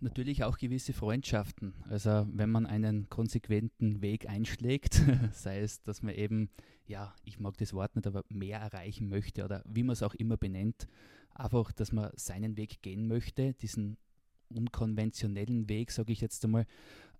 [0.00, 1.74] natürlich auch gewisse Freundschaften.
[1.88, 6.50] Also wenn man einen konsequenten Weg einschlägt, sei es, dass man eben,
[6.86, 10.14] ja, ich mag das Wort nicht, aber mehr erreichen möchte oder wie man es auch
[10.14, 10.88] immer benennt,
[11.34, 13.96] einfach, dass man seinen Weg gehen möchte, diesen
[14.50, 16.66] unkonventionellen Weg, sage ich jetzt einmal,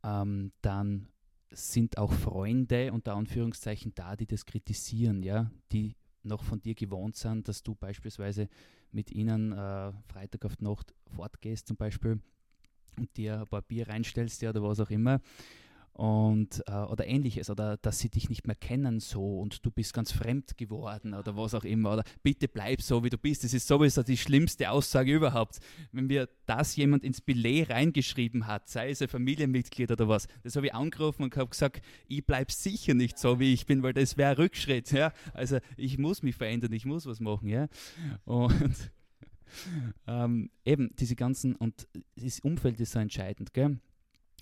[0.03, 1.09] ähm, dann
[1.51, 7.17] sind auch Freunde unter Anführungszeichen da, die das kritisieren, ja, die noch von dir gewohnt
[7.17, 8.49] sind, dass du beispielsweise
[8.93, 12.21] mit ihnen äh, Freitag auf Nacht fortgehst zum Beispiel
[13.07, 15.21] dir ein paar Bier reinstellst ja, oder was auch immer.
[15.99, 19.93] Und äh, oder ähnliches oder dass sie dich nicht mehr kennen so und du bist
[19.93, 23.43] ganz fremd geworden oder was auch immer oder bitte bleib so wie du bist.
[23.43, 25.59] Das ist sowieso die schlimmste Aussage überhaupt.
[25.91, 30.55] Wenn mir das jemand ins Billet reingeschrieben hat sei es ein Familienmitglied oder was das
[30.55, 33.93] habe ich angerufen und habe gesagt ich bleibe sicher nicht so wie ich bin weil
[33.93, 35.13] das wäre Rückschritt ja.
[35.35, 37.67] Also ich muss mich verändern ich muss was machen ja.
[38.25, 38.93] Und
[40.07, 43.79] ähm, eben diese ganzen, und das Umfeld ist so entscheidend, gell?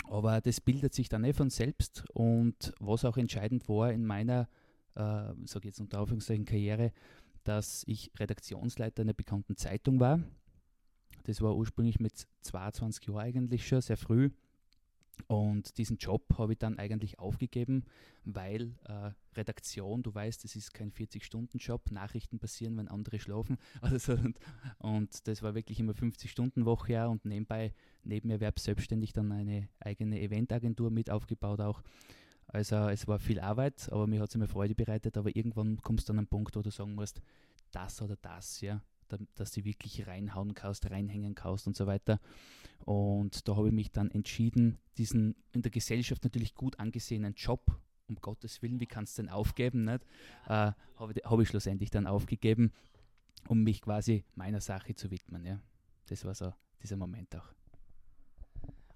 [0.05, 4.49] aber das bildet sich dann eh von selbst und was auch entscheidend war in meiner,
[4.95, 6.93] äh, sage jetzt unter Anführungszeichen, Karriere,
[7.45, 10.21] dass ich Redaktionsleiter einer bekannten Zeitung war.
[11.25, 14.31] Das war ursprünglich mit 22 Jahren eigentlich schon, sehr früh.
[15.29, 17.85] Und diesen Job habe ich dann eigentlich aufgegeben,
[18.25, 23.59] weil äh, Redaktion, du weißt, es ist kein 40-Stunden-Job, Nachrichten passieren, wenn andere schlafen.
[23.81, 24.39] Also, und,
[24.79, 27.73] und, das war wirklich immer 50-Stunden-Woche ja, und nebenbei,
[28.05, 31.83] Nebenerwerb selbstständig dann eine eigene Eventagentur mit aufgebaut auch.
[32.49, 36.09] Also es war viel Arbeit, aber mir hat es immer Freude bereitet, aber irgendwann kommst
[36.09, 37.21] du an einen Punkt, wo du sagen musst,
[37.73, 38.81] das oder das, ja
[39.35, 42.21] dass du wirklich reinhauen kannst, reinhängen kannst und so weiter.
[42.85, 47.81] Und da habe ich mich dann entschieden, diesen in der Gesellschaft natürlich gut angesehenen Job,
[48.09, 50.05] um Gottes Willen, wie kannst du den aufgeben, nicht?
[50.47, 52.73] Äh, habe, habe ich schlussendlich dann aufgegeben,
[53.49, 55.45] um mich quasi meiner Sache zu widmen.
[55.45, 55.61] Ja.
[56.07, 57.53] Das war so dieser Moment auch.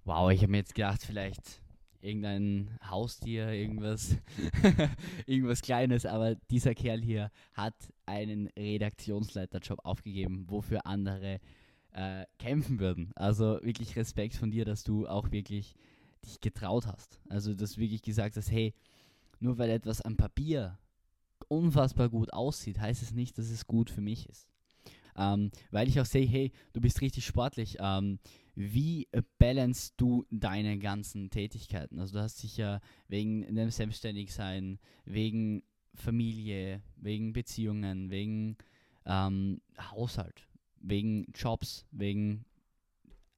[0.05, 1.61] Wow, ich habe mir jetzt gedacht, vielleicht
[2.01, 4.17] irgendein Haustier, irgendwas,
[5.27, 7.75] irgendwas Kleines, aber dieser Kerl hier hat
[8.07, 11.41] einen Redaktionsleiterjob aufgegeben, wofür andere
[11.93, 13.13] äh, kämpfen würden.
[13.15, 15.75] Also wirklich Respekt von dir, dass du auch wirklich
[16.25, 17.21] dich getraut hast.
[17.29, 18.75] Also dass du wirklich gesagt hast, hey,
[19.39, 20.79] nur weil etwas am Papier
[21.49, 24.49] unfassbar gut aussieht, heißt es nicht, dass es gut für mich ist.
[25.17, 27.77] Ähm, weil ich auch sehe, hey, du bist richtig sportlich.
[27.81, 28.19] Ähm,
[28.61, 31.99] wie balance du deine ganzen Tätigkeiten?
[31.99, 35.63] Also du hast sicher wegen dem Selbstständigsein, wegen
[35.95, 38.59] Familie, wegen Beziehungen, wegen
[39.07, 40.47] ähm, Haushalt,
[40.79, 42.45] wegen Jobs, wegen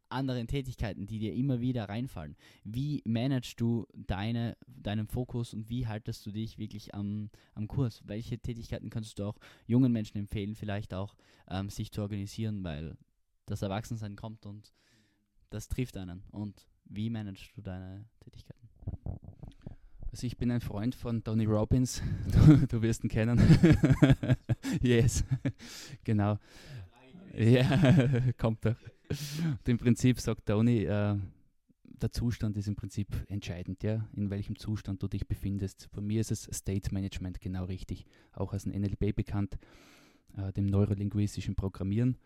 [0.09, 2.37] anderen Tätigkeiten, die dir immer wieder reinfallen.
[2.65, 8.03] Wie managst du deine, deinen Fokus und wie haltest du dich wirklich am, am Kurs?
[8.05, 11.15] Welche Tätigkeiten kannst du auch jungen Menschen empfehlen, vielleicht auch
[11.49, 12.97] ähm, sich zu organisieren, weil
[13.47, 14.73] das Erwachsensein kommt und
[15.53, 16.23] das trifft einen.
[16.31, 18.69] Und wie managst du deine Tätigkeiten?
[20.11, 22.03] Also ich bin ein Freund von Tony Robbins.
[22.33, 23.41] Du, du wirst ihn kennen.
[24.81, 25.25] yes,
[26.05, 26.39] genau.
[27.35, 28.77] Ja, kommt doch.
[29.09, 31.17] Und im Prinzip sagt Tony, äh,
[31.85, 35.89] der Zustand ist im Prinzip entscheidend, ja, in welchem Zustand du dich befindest.
[35.93, 39.59] Bei mir ist es State Management genau richtig, auch als ein NLP bekannt,
[40.37, 42.17] äh, dem neurolinguistischen Programmieren.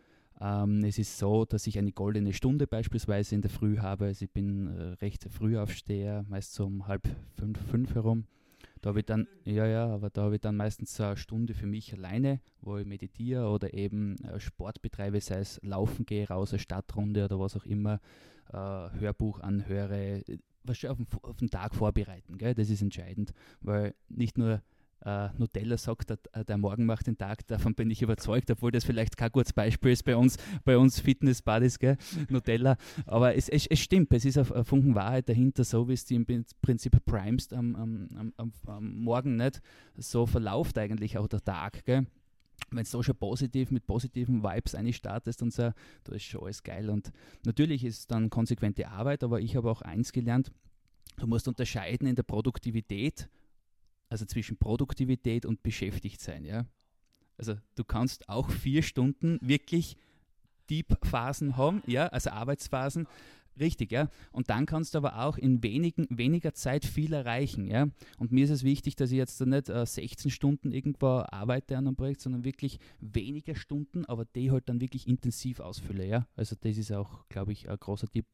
[0.40, 4.06] Ähm, es ist so, dass ich eine goldene Stunde beispielsweise in der Früh habe.
[4.06, 8.24] Also ich bin äh, recht früh aufsteher, meist so um halb fünf, fünf herum.
[8.82, 11.66] Da habe ich dann, ja, ja, aber da habe ich dann meistens eine Stunde für
[11.66, 16.52] mich alleine, wo ich meditiere oder eben äh, Sport betreibe, sei es laufen gehe, raus,
[16.52, 18.00] eine Stadtrunde oder was auch immer,
[18.52, 20.22] äh, Hörbuch anhöre,
[20.62, 22.54] was schon auf den, auf den Tag vorbereiten, gell?
[22.54, 24.62] das ist entscheidend, weil nicht nur
[25.04, 28.72] Uh, Nutella sagt, der, äh, der, Morgen macht den Tag, davon bin ich überzeugt, obwohl
[28.72, 31.78] das vielleicht kein gutes Beispiel ist bei uns, bei uns Fitness-Buddies,
[32.28, 32.76] Nutella.
[33.04, 36.16] Aber es, es, es, stimmt, es ist ein Funken Wahrheit dahinter, so wie es die
[36.16, 36.26] im
[36.60, 39.60] Prinzip primest am, am, am, am, Morgen nicht.
[39.96, 41.84] So verläuft eigentlich auch der Tag.
[41.84, 42.06] Gell?
[42.70, 45.70] wenn du so schon positiv mit positiven Vibes einstartest und so,
[46.04, 46.90] da ist schon alles geil.
[46.90, 47.12] Und
[47.44, 50.50] natürlich ist dann konsequente Arbeit, aber ich habe auch eins gelernt,
[51.16, 53.28] du musst unterscheiden in der Produktivität
[54.08, 56.66] also zwischen Produktivität und beschäftigt sein, ja.
[57.38, 59.96] Also du kannst auch vier Stunden wirklich
[60.70, 63.06] Deep-Phasen haben, ja, also Arbeitsphasen,
[63.58, 64.08] richtig, ja.
[64.32, 67.88] Und dann kannst du aber auch in wenigen, weniger Zeit viel erreichen, ja.
[68.18, 71.86] Und mir ist es wichtig, dass ich jetzt nicht äh, 16 Stunden irgendwo arbeite an
[71.86, 76.26] einem Projekt, sondern wirklich weniger Stunden, aber die halt dann wirklich intensiv ausfülle, ja.
[76.36, 78.26] Also das ist auch, glaube ich, ein großer Tipp.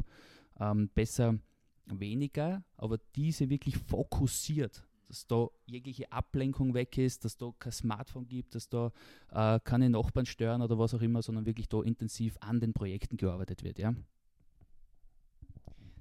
[0.61, 1.39] Ähm, besser
[1.87, 8.27] weniger, aber diese wirklich fokussiert dass da jegliche Ablenkung weg ist, dass da kein Smartphone
[8.27, 8.91] gibt, dass da
[9.31, 13.19] äh, keine Nachbarn stören oder was auch immer, sondern wirklich da intensiv an den Projekten
[13.19, 13.79] gearbeitet wird.
[13.79, 13.95] Ja?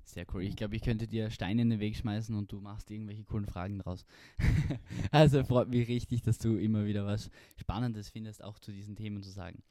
[0.06, 0.44] Sehr cool.
[0.44, 3.46] Ich glaube, ich könnte dir Steine in den Weg schmeißen und du machst irgendwelche coolen
[3.46, 4.06] Fragen draus.
[5.12, 9.24] also freut mich richtig, dass du immer wieder was Spannendes findest, auch zu diesen Themen
[9.24, 9.62] zu sagen.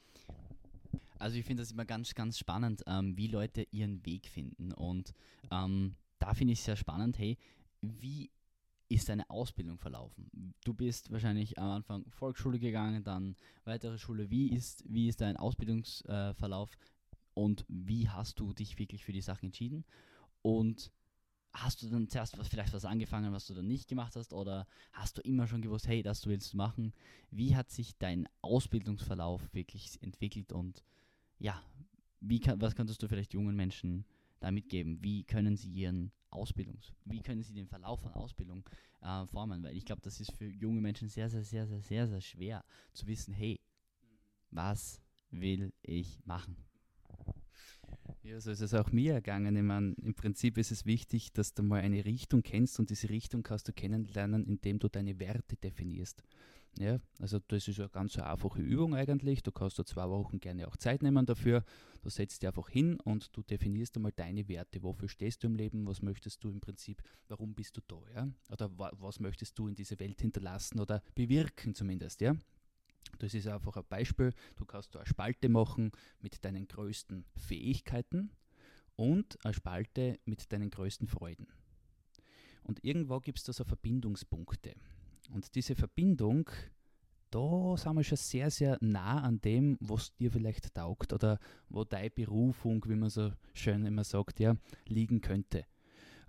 [1.19, 4.73] Also ich finde das immer ganz, ganz spannend, ähm, wie Leute ihren Weg finden.
[4.73, 5.15] Und
[5.51, 7.39] ähm, da finde ich es sehr spannend, hey,
[7.81, 8.31] wie
[8.91, 10.55] ist deine Ausbildung verlaufen?
[10.65, 14.31] Du bist wahrscheinlich am Anfang Volksschule gegangen, dann weitere Schule.
[14.31, 16.77] Wie ist, wie ist dein Ausbildungsverlauf äh,
[17.35, 19.85] und wie hast du dich wirklich für die Sachen entschieden?
[20.43, 20.91] Und
[21.53, 24.33] hast du dann zuerst was, vielleicht was angefangen, was du dann nicht gemacht hast?
[24.33, 26.93] Oder hast du immer schon gewusst, hey, das willst du machen?
[27.31, 30.83] Wie hat sich dein Ausbildungsverlauf wirklich entwickelt und
[31.39, 31.63] ja,
[32.21, 34.05] wie kann, was könntest du vielleicht jungen Menschen
[34.41, 35.03] da mitgeben?
[35.03, 38.69] Wie können sie ihren Ausbildungs, wie können sie den Verlauf von Ausbildung
[39.03, 39.63] äh, formen?
[39.63, 42.65] Weil ich glaube, das ist für junge Menschen sehr, sehr, sehr, sehr, sehr, sehr schwer
[42.93, 43.61] zu wissen, hey,
[44.51, 46.57] was will ich machen?
[48.23, 49.57] Ja, so ist es auch mir ergangen.
[49.57, 53.09] Ich meine, im Prinzip ist es wichtig, dass du mal eine Richtung kennst und diese
[53.09, 56.23] Richtung kannst du kennenlernen, indem du deine Werte definierst.
[56.79, 59.43] Ja, also das ist eine ganz einfache Übung eigentlich.
[59.43, 61.65] Du kannst da zwei Wochen gerne auch Zeit nehmen dafür.
[62.03, 64.83] Du setzt dich einfach hin und du definierst einmal deine Werte.
[64.83, 65.87] Wofür stehst du im Leben?
[65.87, 67.03] Was möchtest du im Prinzip?
[67.29, 68.01] Warum bist du da?
[68.15, 68.29] Ja?
[68.49, 72.21] Oder wa was möchtest du in diese Welt hinterlassen oder bewirken zumindest?
[72.21, 72.35] Ja?
[73.19, 74.33] Das ist einfach ein Beispiel.
[74.57, 78.31] Du kannst da eine Spalte machen mit deinen größten Fähigkeiten
[78.97, 81.49] und eine Spalte mit deinen größten Freuden.
[82.63, 84.75] Und irgendwo gibt es da so Verbindungspunkte.
[85.33, 86.51] Und diese Verbindung,
[87.31, 91.39] da sind wir schon sehr, sehr nah an dem, was dir vielleicht taugt oder
[91.69, 95.65] wo deine Berufung, wie man so schön immer sagt, ja, liegen könnte.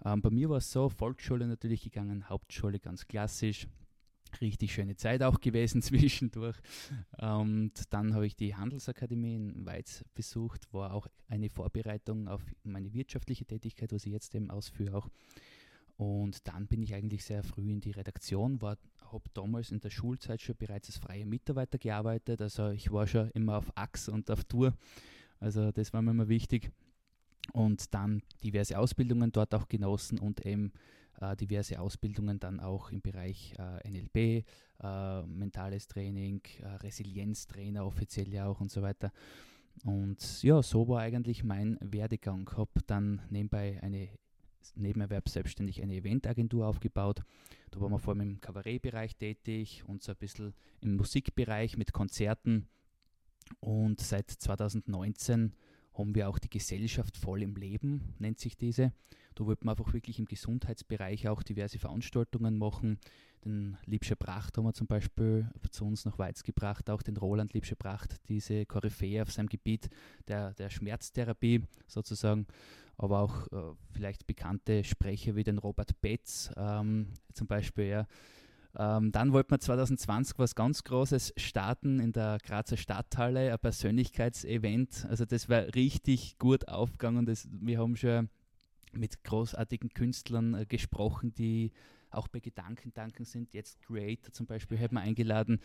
[0.06, 3.68] Ähm, bei mir war es so, Volksschule natürlich gegangen, Hauptschule ganz klassisch,
[4.40, 6.58] richtig schöne Zeit auch gewesen zwischendurch.
[7.18, 12.94] Und dann habe ich die Handelsakademie in Weiz besucht, war auch eine Vorbereitung auf meine
[12.94, 15.10] wirtschaftliche Tätigkeit, was ich jetzt eben ausführe auch.
[16.02, 20.42] Und dann bin ich eigentlich sehr früh in die Redaktion, habe damals in der Schulzeit
[20.42, 22.42] schon bereits als freier Mitarbeiter gearbeitet.
[22.42, 24.74] Also ich war schon immer auf Achs und auf Tour.
[25.40, 26.72] Also das war mir immer wichtig.
[27.54, 30.72] Und dann diverse Ausbildungen dort auch genossen und eben
[31.20, 34.44] äh, diverse Ausbildungen dann auch im Bereich äh, NLP,
[34.82, 39.12] äh, mentales Training, äh, Resilienztrainer offiziell ja auch und so weiter.
[39.86, 42.50] Und ja, so war eigentlich mein Werdegang.
[42.58, 44.10] Habe dann nebenbei eine
[44.76, 47.21] Nebenerwerb selbstständig eine Eventagentur aufgebaut.
[47.71, 51.93] Da waren wir vor allem im Kabarettbereich tätig und so ein bisschen im Musikbereich mit
[51.93, 52.67] Konzerten.
[53.60, 55.54] Und seit 2019
[55.93, 58.93] haben wir auch die Gesellschaft voll im Leben, nennt sich diese.
[59.36, 63.00] Da wollten wir einfach wirklich im Gesundheitsbereich auch diverse Veranstaltungen machen.
[63.45, 67.54] Den Liebscher Pracht haben wir zum Beispiel zu uns nach Weiz gebracht, auch den Roland
[67.54, 69.89] Liebscher Pracht, diese Koryphäe auf seinem Gebiet
[70.28, 72.45] der, der Schmerztherapie sozusagen
[73.02, 77.86] aber auch äh, vielleicht bekannte Sprecher wie den Robert Betz ähm, zum Beispiel.
[77.86, 78.08] Ja.
[78.78, 85.06] Ähm, dann wollten wir 2020 was ganz Großes starten in der Grazer Stadthalle, ein Persönlichkeitsevent.
[85.10, 87.26] Also das war richtig gut aufgegangen.
[87.26, 88.30] Das, wir haben schon
[88.94, 91.72] mit großartigen Künstlern äh, gesprochen, die
[92.12, 93.54] auch bei Gedankentanken sind.
[93.54, 95.60] Jetzt Creator zum Beispiel haben wir eingeladen.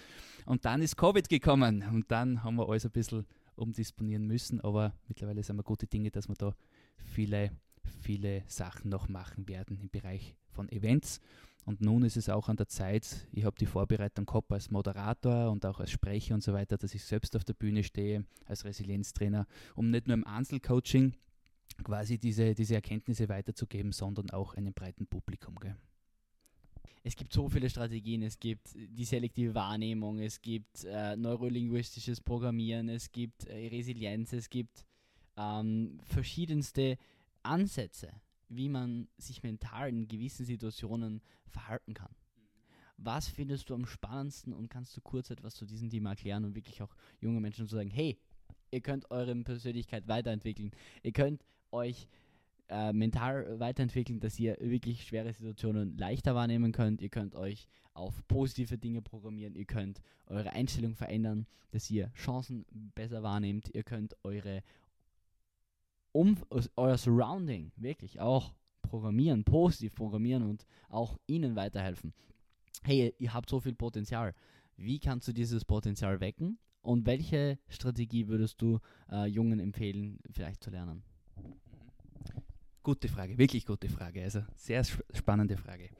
[0.46, 4.60] Und dann ist Covid gekommen und dann haben wir alles ein bisschen umdisponieren müssen.
[4.60, 6.54] Aber mittlerweile sind wir gute Dinge, dass wir da
[6.98, 7.50] viele,
[8.00, 11.20] viele Sachen noch machen werden im Bereich von Events.
[11.64, 15.50] Und nun ist es auch an der Zeit, ich habe die Vorbereitung gehabt als Moderator
[15.50, 18.64] und auch als Sprecher und so weiter, dass ich selbst auf der Bühne stehe als
[18.64, 21.14] Resilienztrainer, um nicht nur im Einzelcoaching
[21.82, 25.56] quasi diese, diese Erkenntnisse weiterzugeben, sondern auch einem breiten Publikum.
[25.56, 25.76] Gell?
[27.02, 32.88] Es gibt so viele Strategien, es gibt die selektive Wahrnehmung, es gibt äh, neurolinguistisches Programmieren,
[32.88, 34.84] es gibt äh, Resilienz, es gibt
[35.36, 36.98] ähm, verschiedenste
[37.42, 38.12] Ansätze,
[38.48, 42.14] wie man sich mental in gewissen Situationen verhalten kann.
[42.98, 46.54] Was findest du am spannendsten und kannst du kurz etwas zu diesem Thema erklären und
[46.54, 48.18] wirklich auch junge Menschen zu sagen, hey,
[48.70, 50.70] ihr könnt eure Persönlichkeit weiterentwickeln,
[51.02, 52.08] ihr könnt euch
[52.68, 57.00] äh, mental weiterentwickeln, dass ihr wirklich schwere Situationen leichter wahrnehmen könnt.
[57.00, 59.54] Ihr könnt euch auf positive Dinge programmieren.
[59.54, 63.70] Ihr könnt eure Einstellung verändern, dass ihr Chancen besser wahrnehmt.
[63.72, 64.62] Ihr könnt eure
[66.16, 66.38] um
[66.76, 72.14] euer Surrounding wirklich auch programmieren, positiv programmieren und auch ihnen weiterhelfen.
[72.82, 74.34] Hey, ihr habt so viel Potenzial.
[74.78, 76.58] Wie kannst du dieses Potenzial wecken?
[76.80, 78.78] Und welche Strategie würdest du
[79.10, 81.02] äh, Jungen empfehlen, vielleicht zu lernen?
[82.82, 84.22] Gute Frage, wirklich gute Frage.
[84.22, 85.90] Also sehr spannende Frage.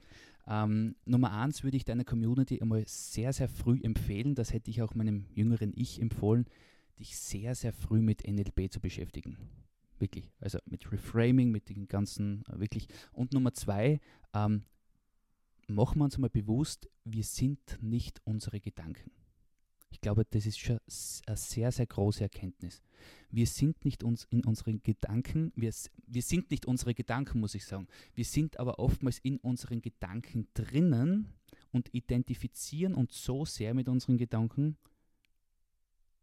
[0.47, 4.81] Ähm, Nummer eins würde ich deiner Community einmal sehr, sehr früh empfehlen, das hätte ich
[4.81, 6.45] auch meinem jüngeren Ich empfohlen,
[6.97, 9.37] dich sehr, sehr früh mit NLP zu beschäftigen.
[9.99, 10.31] Wirklich.
[10.39, 12.87] Also mit Reframing, mit den ganzen, äh, wirklich.
[13.11, 13.99] Und Nummer zwei,
[14.33, 14.63] ähm,
[15.67, 19.11] machen wir uns mal bewusst, wir sind nicht unsere Gedanken.
[19.89, 20.79] Ich glaube, das ist schon
[21.25, 22.81] eine sehr, sehr große Erkenntnis.
[23.29, 25.73] Wir sind nicht uns in unseren Gedanken, wir,
[26.05, 27.87] wir sind nicht unsere Gedanken, muss ich sagen.
[28.13, 31.33] Wir sind aber oftmals in unseren Gedanken drinnen
[31.71, 34.77] und identifizieren uns so sehr mit unseren Gedanken,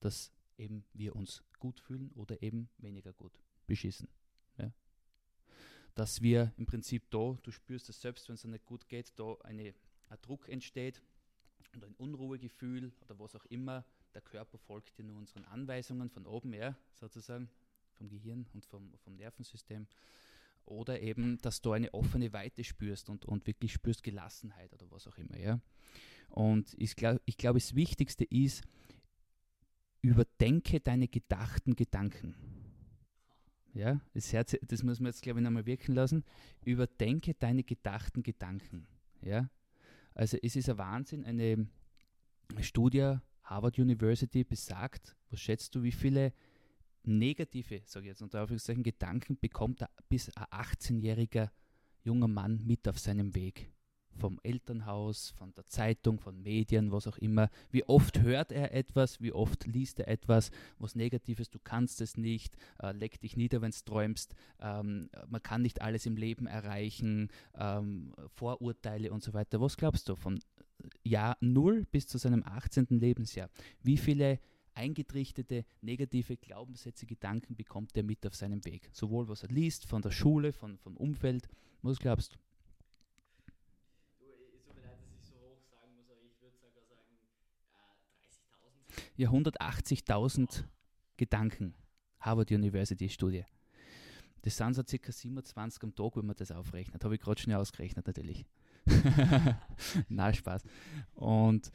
[0.00, 4.09] dass eben wir uns gut fühlen oder eben weniger gut beschissen.
[4.59, 4.72] Ja.
[5.94, 9.37] Dass wir im Prinzip da, du spürst es selbst, wenn es nicht gut geht, da
[9.42, 9.74] eine,
[10.09, 11.03] ein Druck entsteht
[11.72, 13.85] und ein Unruhegefühl oder was auch immer.
[14.14, 17.50] Der Körper folgt dir nur unseren Anweisungen von oben her, sozusagen,
[17.94, 19.87] vom Gehirn und vom, vom Nervensystem.
[20.66, 25.07] Oder eben, dass du eine offene Weite spürst und, und wirklich spürst Gelassenheit oder was
[25.07, 25.37] auch immer.
[25.37, 25.61] Ja?
[26.31, 28.62] Und ich glaube, ich glaub, das Wichtigste ist,
[30.00, 32.35] überdenke deine gedachten Gedanken.
[33.74, 36.24] Ja, das, Herz, das muss man jetzt, glaube ich, nochmal wirken lassen.
[36.64, 38.87] Überdenke deine gedachten Gedanken.
[39.20, 39.50] Ja,
[40.14, 41.24] also es ist ein Wahnsinn.
[41.24, 41.66] Eine
[42.60, 46.32] Studie Harvard University besagt, was schätzt du, wie viele
[47.02, 51.50] negative, sage ich jetzt unter Anführungszeichen, Gedanken bekommt bis ein 18-jähriger
[52.04, 53.72] junger Mann mit auf seinem Weg?
[54.16, 57.50] Vom Elternhaus, von der Zeitung, von Medien, was auch immer.
[57.70, 62.16] Wie oft hört er etwas, wie oft liest er etwas, was Negatives, du kannst es
[62.16, 66.46] nicht, äh, leck dich nieder, wenn du träumst, ähm, man kann nicht alles im Leben
[66.46, 69.61] erreichen, ähm, Vorurteile und so weiter.
[69.61, 70.40] Was glaubst du von
[71.03, 72.87] Jahr 0 bis zu seinem 18.
[72.90, 73.48] Lebensjahr?
[73.83, 74.38] Wie viele
[74.74, 78.88] eingetrichtete negative Glaubenssätze, Gedanken bekommt er mit auf seinem Weg?
[78.92, 81.48] Sowohl was er liest, von der Schule, von, vom Umfeld.
[81.83, 82.43] Was glaubst du?
[89.16, 90.64] Ja 180.000
[91.16, 91.74] Gedanken.
[92.20, 93.44] Harvard University Studie.
[94.42, 97.05] Das sind so circa 27 am Tag, wenn man das aufrechnet.
[97.05, 98.44] Habe ich gerade schnell ausgerechnet natürlich.
[100.09, 100.62] Na, Spaß.
[101.14, 101.70] Und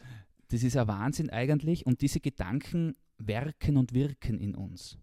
[0.49, 1.85] das ist ein Wahnsinn eigentlich.
[1.85, 4.97] Und diese Gedanken werken und wirken in uns.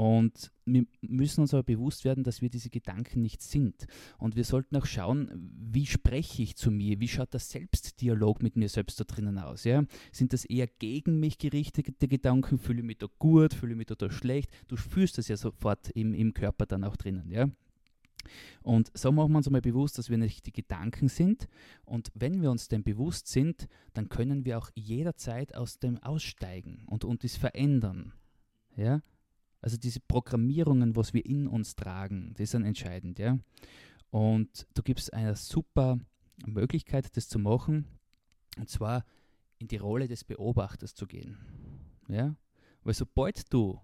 [0.00, 3.86] Und wir müssen uns aber bewusst werden, dass wir diese Gedanken nicht sind.
[4.16, 7.00] Und wir sollten auch schauen, wie spreche ich zu mir?
[7.00, 9.64] Wie schaut der Selbstdialog mit mir selbst da drinnen aus?
[9.64, 9.84] Ja?
[10.10, 12.58] Sind das eher gegen mich gerichtete Gedanken?
[12.58, 13.52] Fühle ich mich da gut?
[13.52, 14.48] Fühle ich mich da, da schlecht?
[14.68, 17.30] Du fühlst das ja sofort im, im Körper dann auch drinnen.
[17.30, 17.50] Ja?
[18.62, 21.46] Und so machen wir uns einmal bewusst, dass wir nicht die Gedanken sind.
[21.84, 26.84] Und wenn wir uns dem bewusst sind, dann können wir auch jederzeit aus dem aussteigen
[26.86, 28.14] und, das verändern.
[28.76, 29.02] Ja?
[29.60, 33.18] Also diese Programmierungen, was wir in uns tragen, die sind entscheidend.
[33.18, 33.38] Ja?
[34.10, 35.98] Und du gibst eine super
[36.46, 37.86] Möglichkeit, das zu machen,
[38.56, 39.04] und zwar
[39.58, 41.36] in die Rolle des Beobachters zu gehen.
[42.08, 42.34] Ja?
[42.82, 43.78] Weil sobald du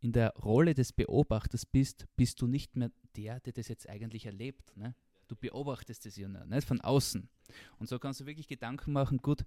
[0.00, 4.26] in der Rolle des Beobachters bist, bist du nicht mehr der, der das jetzt eigentlich
[4.26, 4.74] erlebt.
[4.76, 4.94] Ne?
[5.28, 7.28] Du beobachtest es ja nicht von außen.
[7.78, 9.44] Und so kannst du wirklich Gedanken machen, gut,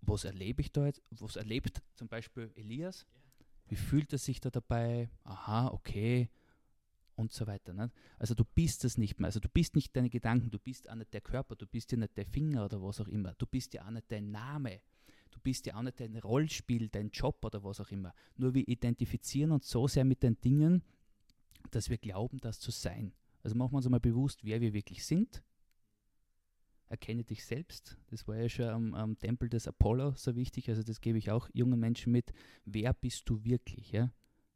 [0.00, 1.02] was erlebe ich da jetzt?
[1.10, 3.06] Was erlebt zum Beispiel Elias?
[3.68, 5.10] Wie fühlt er sich da dabei?
[5.24, 6.30] Aha, okay.
[7.14, 7.72] Und so weiter.
[7.72, 7.92] Nicht?
[8.18, 9.26] Also du bist es nicht mehr.
[9.26, 11.98] Also du bist nicht deine Gedanken, du bist auch nicht der Körper, du bist ja
[11.98, 13.34] nicht der Finger oder was auch immer.
[13.34, 14.80] Du bist ja auch nicht dein Name.
[15.30, 18.14] Du bist ja auch nicht dein Rollspiel, dein Job oder was auch immer.
[18.36, 20.82] Nur wir identifizieren uns so sehr mit den Dingen,
[21.70, 23.12] dass wir glauben, das zu sein.
[23.42, 25.42] Also machen wir uns einmal bewusst, wer wir wirklich sind.
[26.88, 27.98] Erkenne dich selbst.
[28.10, 30.68] Das war ja schon am, am Tempel des Apollo so wichtig.
[30.68, 32.32] Also das gebe ich auch jungen Menschen mit.
[32.64, 33.92] Wer bist du wirklich?
[33.92, 34.10] Ja?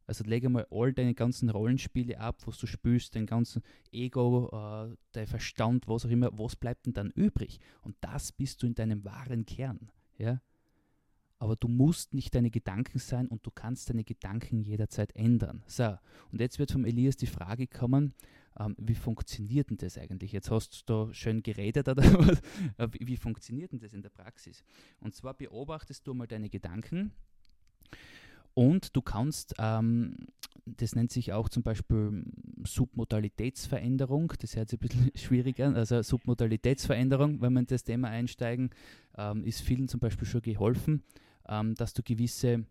[0.06, 4.96] Also lege mal all deine ganzen Rollenspiele ab, was du spürst, dein ganzen Ego, äh,
[5.12, 6.30] dein Verstand, was auch immer.
[6.38, 7.60] Was bleibt denn dann übrig?
[7.82, 9.90] Und das bist du in deinem wahren Kern.
[10.16, 10.40] Ja?
[11.42, 15.64] aber du musst nicht deine Gedanken sein und du kannst deine Gedanken jederzeit ändern.
[15.66, 15.98] So,
[16.30, 18.14] und jetzt wird vom Elias die Frage kommen,
[18.58, 20.32] ähm, wie funktioniert denn das eigentlich?
[20.32, 22.40] Jetzt hast du da schön geredet, oder was?
[22.78, 24.64] Äh, wie, funktioniert denn das in der Praxis?
[25.00, 27.12] Und zwar beobachtest du mal deine Gedanken
[28.54, 30.28] und du kannst, ähm,
[30.66, 32.24] das nennt sich auch zum Beispiel
[32.64, 38.70] Submodalitätsveränderung, das ist jetzt ein bisschen schwieriger, also Submodalitätsveränderung, wenn wir in das Thema einsteigen,
[39.16, 41.02] ähm, ist vielen zum Beispiel schon geholfen
[41.48, 42.64] ähm, dass du gewisse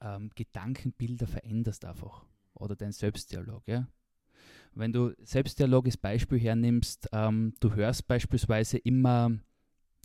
[0.00, 2.24] ähm, Gedankenbilder veränderst einfach
[2.54, 3.66] oder dein Selbstdialog.
[3.66, 3.88] Ja?
[4.78, 9.32] Wenn du Selbstdialog als Beispiel hernimmst, ähm, du hörst beispielsweise immer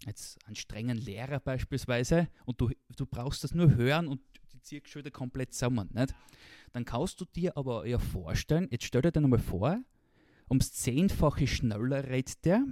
[0.03, 4.19] jetzt einen strengen Lehrer beispielsweise und du, du brauchst das nur hören und
[4.51, 5.91] die ziehst schon wieder komplett zusammen.
[5.93, 6.15] Nicht?
[6.71, 9.79] Dann kannst du dir aber ja vorstellen, jetzt stell dir dann einmal vor,
[10.49, 12.63] ums Zehnfache schneller redet der.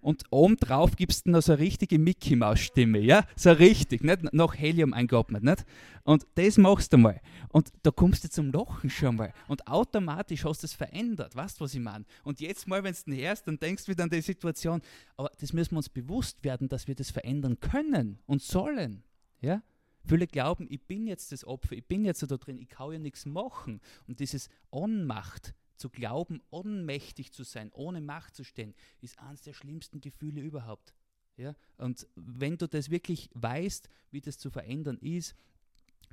[0.00, 3.26] Und obendrauf gibt es noch so eine richtige Mickey Maus Stimme, ja?
[3.36, 4.32] So richtig, nicht?
[4.32, 5.64] Noch Helium eingeatmet, nicht?
[6.04, 7.20] Und das machst du mal.
[7.50, 9.32] Und da kommst du zum Lachen schon mal.
[9.48, 11.36] Und automatisch hast du es verändert.
[11.36, 12.04] Weißt du, was ich meine?
[12.24, 14.80] Und jetzt mal, wenn du den hörst, dann denkst du wieder an die Situation.
[15.16, 19.02] Aber das müssen wir uns bewusst werden, dass wir das verändern können und sollen.
[19.40, 19.62] Ja?
[20.04, 22.98] Viele glauben, ich bin jetzt das Opfer, ich bin jetzt da drin, ich kann ja
[22.98, 23.80] nichts machen.
[24.06, 29.54] Und dieses Ohnmacht, zu glauben, ohnmächtig zu sein, ohne Macht zu stehen, ist eines der
[29.54, 30.94] schlimmsten Gefühle überhaupt.
[31.36, 31.56] Ja?
[31.78, 35.34] Und wenn du das wirklich weißt, wie das zu verändern ist,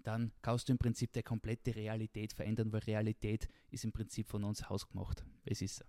[0.04, 4.44] dann kannst du im Prinzip die komplette Realität verändern, weil Realität ist im Prinzip von
[4.46, 5.26] uns hausgemacht.
[5.44, 5.86] Es ist so.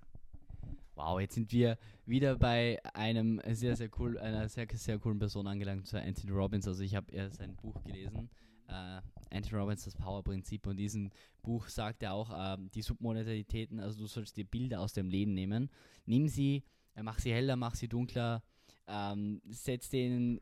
[0.96, 5.46] Wow, jetzt sind wir wieder bei einem sehr, sehr cool, einer sehr, sehr coolen Person
[5.46, 6.66] angelangt, zu Anthony Robbins.
[6.66, 8.28] Also ich habe sein Buch gelesen
[8.68, 9.00] äh,
[9.30, 10.66] Anthony Robbins das Power-Prinzip.
[10.66, 11.10] Und in diesem
[11.42, 15.34] Buch sagt er auch, äh, die Submodalitäten, also du sollst die Bilder aus dem Leben
[15.34, 15.70] nehmen.
[16.06, 18.42] Nimm sie, äh, mach sie heller, mach sie dunkler,
[18.86, 20.40] ähm, setz denen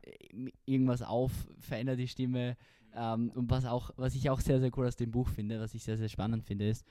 [0.65, 2.57] irgendwas auf, veränder die Stimme.
[2.93, 5.73] Ähm, und was auch, was ich auch sehr, sehr cool aus dem Buch finde, was
[5.73, 6.85] ich sehr, sehr spannend finde, ist,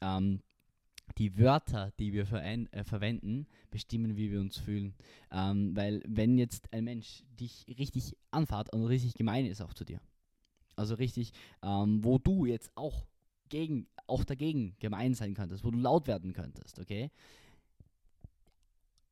[0.00, 0.40] ähm,
[1.18, 4.94] die Wörter, die wir äh, verwenden, bestimmen, wie wir uns fühlen.
[5.30, 9.84] Ähm, weil wenn jetzt ein Mensch dich richtig anfahrt und richtig gemein ist auch zu
[9.84, 10.00] dir,
[10.76, 11.32] also richtig,
[11.62, 13.06] ähm, wo du jetzt auch
[13.48, 17.10] gegen, auch dagegen gemein sein könntest, wo du laut werden könntest, okay?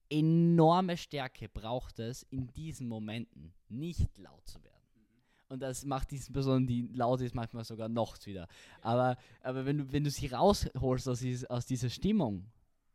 [0.08, 4.70] Enorme Stärke braucht es in diesen Momenten, nicht laut zu werden.
[5.48, 8.46] Und das macht diese Person, die laut ist, manchmal sogar noch wieder.
[8.82, 12.46] Aber, aber wenn, du, wenn du sie rausholst aus, dieses, aus dieser Stimmung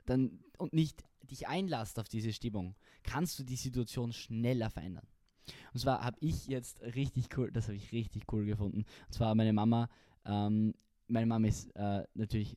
[0.06, 5.08] dann, und nicht dich einlässt auf diese Stimmung, kannst du die Situation schneller verändern.
[5.74, 8.86] Und zwar habe ich jetzt richtig cool, das habe ich richtig cool gefunden.
[9.08, 9.90] Und zwar meine Mama,
[10.26, 10.74] ähm,
[11.08, 12.56] meine Mama ist äh, natürlich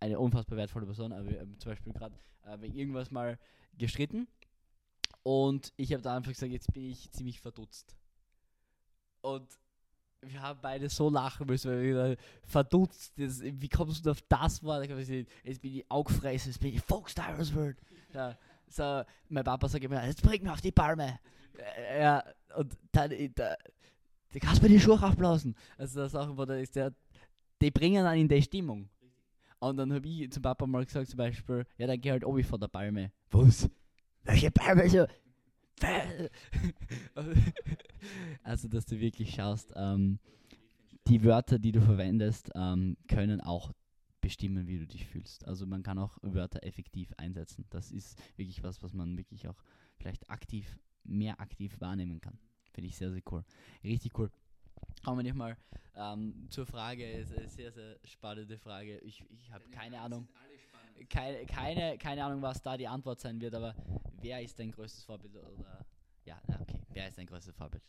[0.00, 2.14] eine unfassbar wertvolle Person, aber wir haben zum Beispiel gerade
[2.44, 3.38] äh, wegen irgendwas mal
[3.78, 4.26] gestritten
[5.22, 7.96] und ich habe da einfach gesagt, jetzt bin ich ziemlich verdutzt.
[9.20, 9.46] Und
[10.20, 14.22] wir haben beide so lachen müssen, weil wir gesagt, verdutzt, das, wie kommst du auf
[14.28, 14.88] das Wort?
[14.88, 17.76] Jetzt bin ich Augfresse, jetzt bin ich Fox Tyrus Word.
[18.12, 18.36] Ja,
[18.68, 21.18] so, mein Papa sagt immer, jetzt bring mich auf die Palme.
[21.58, 22.24] Äh, ja,
[22.56, 23.56] und dann, da,
[24.32, 25.54] da kannst du mir die Schuhe aufblasen.
[25.76, 26.92] Also das Sachen, wo da ist der,
[27.60, 28.88] die bringen dann in die Stimmung.
[29.60, 32.42] Und dann habe ich zum Papa mal gesagt, zum Beispiel, ja, dann geh halt obi
[32.42, 33.12] von der Palme.
[33.30, 33.70] Was?
[34.24, 34.88] Welche Palme?
[34.88, 35.06] So?
[38.42, 40.18] also, dass du wirklich schaust, ähm,
[41.06, 43.72] die Wörter, die du verwendest, ähm, können auch
[44.20, 45.46] bestimmen, wie du dich fühlst.
[45.46, 47.66] Also man kann auch Wörter effektiv einsetzen.
[47.70, 49.62] Das ist wirklich was, was man wirklich auch
[49.96, 52.38] vielleicht aktiv, mehr aktiv wahrnehmen kann.
[52.72, 53.44] Finde ich sehr, sehr cool.
[53.84, 54.30] Richtig cool.
[55.04, 55.56] Kommen wir nicht mal
[55.94, 58.98] ähm, zur Frage, ist eine sehr, sehr spannende Frage.
[58.98, 60.28] Ich, ich habe keine Ahnung.
[61.08, 63.74] Keine, keine, keine Ahnung, was da die Antwort sein wird, aber
[64.20, 65.34] wer ist dein größtes Vorbild?
[65.34, 65.84] Oder
[66.24, 67.82] ja, okay, wer ist dein größtes Vorbild?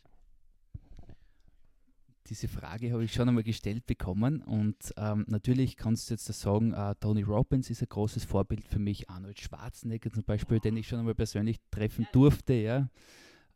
[2.28, 6.72] Diese Frage habe ich schon einmal gestellt bekommen und ähm, natürlich kannst du jetzt sagen,
[6.72, 10.88] äh, Tony Robbins ist ein großes Vorbild für mich, Arnold Schwarzenegger zum Beispiel, den ich
[10.88, 12.54] schon einmal persönlich treffen durfte.
[12.54, 12.88] Ja.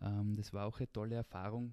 [0.02, 1.72] Ähm, das war auch eine tolle Erfahrung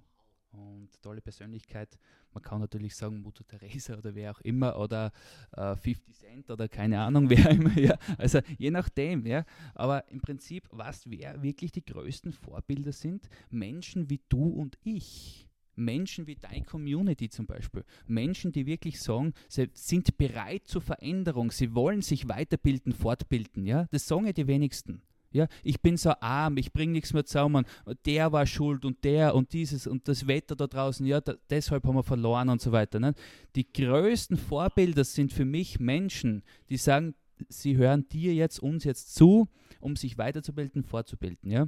[0.51, 1.99] und tolle Persönlichkeit.
[2.33, 5.11] Man kann natürlich sagen, Mutter Teresa oder wer auch immer oder
[5.51, 7.77] äh, 50 Cent oder keine Ahnung, wer immer.
[7.77, 7.97] Ja.
[8.17, 9.25] Also je nachdem.
[9.25, 9.43] Ja.
[9.73, 15.49] Aber im Prinzip, was wer wirklich die größten Vorbilder sind, Menschen wie du und ich
[15.75, 21.51] Menschen wie deine Community zum Beispiel, Menschen, die wirklich sagen, sie sind bereit zur Veränderung,
[21.51, 25.01] sie wollen sich weiterbilden, fortbilden, ja, das sagen ja die wenigsten.
[25.31, 27.65] Ja, ich bin so arm, ich bringe nichts mehr zusammen,
[28.05, 31.83] der war schuld und der und dieses und das Wetter da draußen, ja, da, deshalb
[31.85, 33.01] haben wir verloren und so weiter.
[33.01, 33.13] Ne?
[33.57, 37.15] Die größten Vorbilder sind für mich Menschen, die sagen,
[37.49, 39.49] sie hören dir jetzt, uns jetzt zu,
[39.81, 41.51] um sich weiterzubilden, fortzubilden.
[41.51, 41.67] Ja?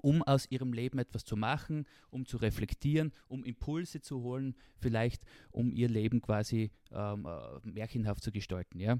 [0.00, 5.22] Um aus ihrem Leben etwas zu machen, um zu reflektieren, um Impulse zu holen, vielleicht
[5.50, 8.80] um ihr Leben quasi ähm, äh, märchenhaft zu gestalten.
[8.80, 8.98] Ja?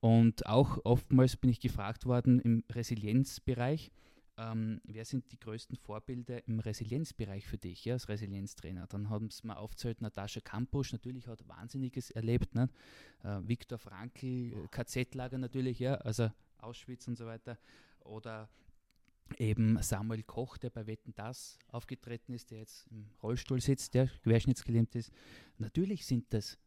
[0.00, 3.90] Und auch oftmals bin ich gefragt worden im Resilienzbereich,
[4.38, 8.86] ähm, wer sind die größten Vorbilder im Resilienzbereich für dich, ja, als Resilienztrainer?
[8.86, 12.70] Dann haben sie mal aufgezählt, Natascha Kampusch natürlich hat Wahnsinniges erlebt, ne?
[13.24, 17.58] äh, Viktor Frankl, KZ-Lager natürlich, ja, also Auschwitz und so weiter.
[18.00, 18.48] Oder
[19.38, 24.08] eben Samuel Koch, der bei Wetten Das aufgetreten ist, der jetzt im Rollstuhl sitzt, der
[24.22, 25.12] querschnittsgelähmt ist.
[25.58, 26.58] Natürlich sind das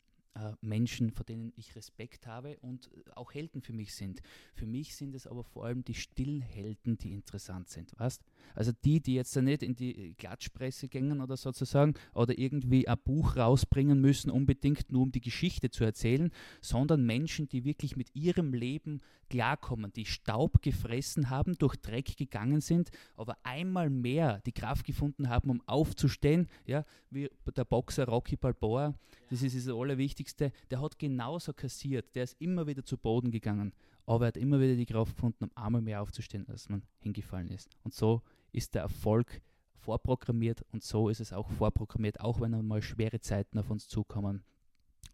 [0.62, 4.22] Menschen, vor denen ich Respekt habe und auch Helden für mich sind.
[4.54, 7.98] Für mich sind es aber vor allem die stillen Helden, die interessant sind.
[7.98, 8.22] Weißt?
[8.54, 13.38] Also die, die jetzt nicht in die Klatschpresse gängen oder sozusagen oder irgendwie ein Buch
[13.38, 16.32] rausbringen müssen, unbedingt nur um die Geschichte zu erzählen,
[16.62, 22.62] sondern Menschen, die wirklich mit ihrem Leben klarkommen, die Staub gefressen haben, durch Dreck gegangen
[22.62, 28.36] sind, aber einmal mehr die Kraft gefunden haben, um aufzustehen, ja, wie der Boxer Rocky
[28.36, 28.94] Balboa,
[29.30, 33.74] das ist das Allerwichtigste, der hat genauso kassiert, der ist immer wieder zu Boden gegangen,
[34.06, 37.50] aber er hat immer wieder die Kraft gefunden, um einmal mehr aufzustehen, als man hingefallen
[37.50, 37.70] ist.
[37.84, 38.22] Und so
[38.52, 39.42] ist der Erfolg
[39.86, 44.44] vorprogrammiert und so ist es auch vorprogrammiert, auch wenn einmal schwere Zeiten auf uns zukommen,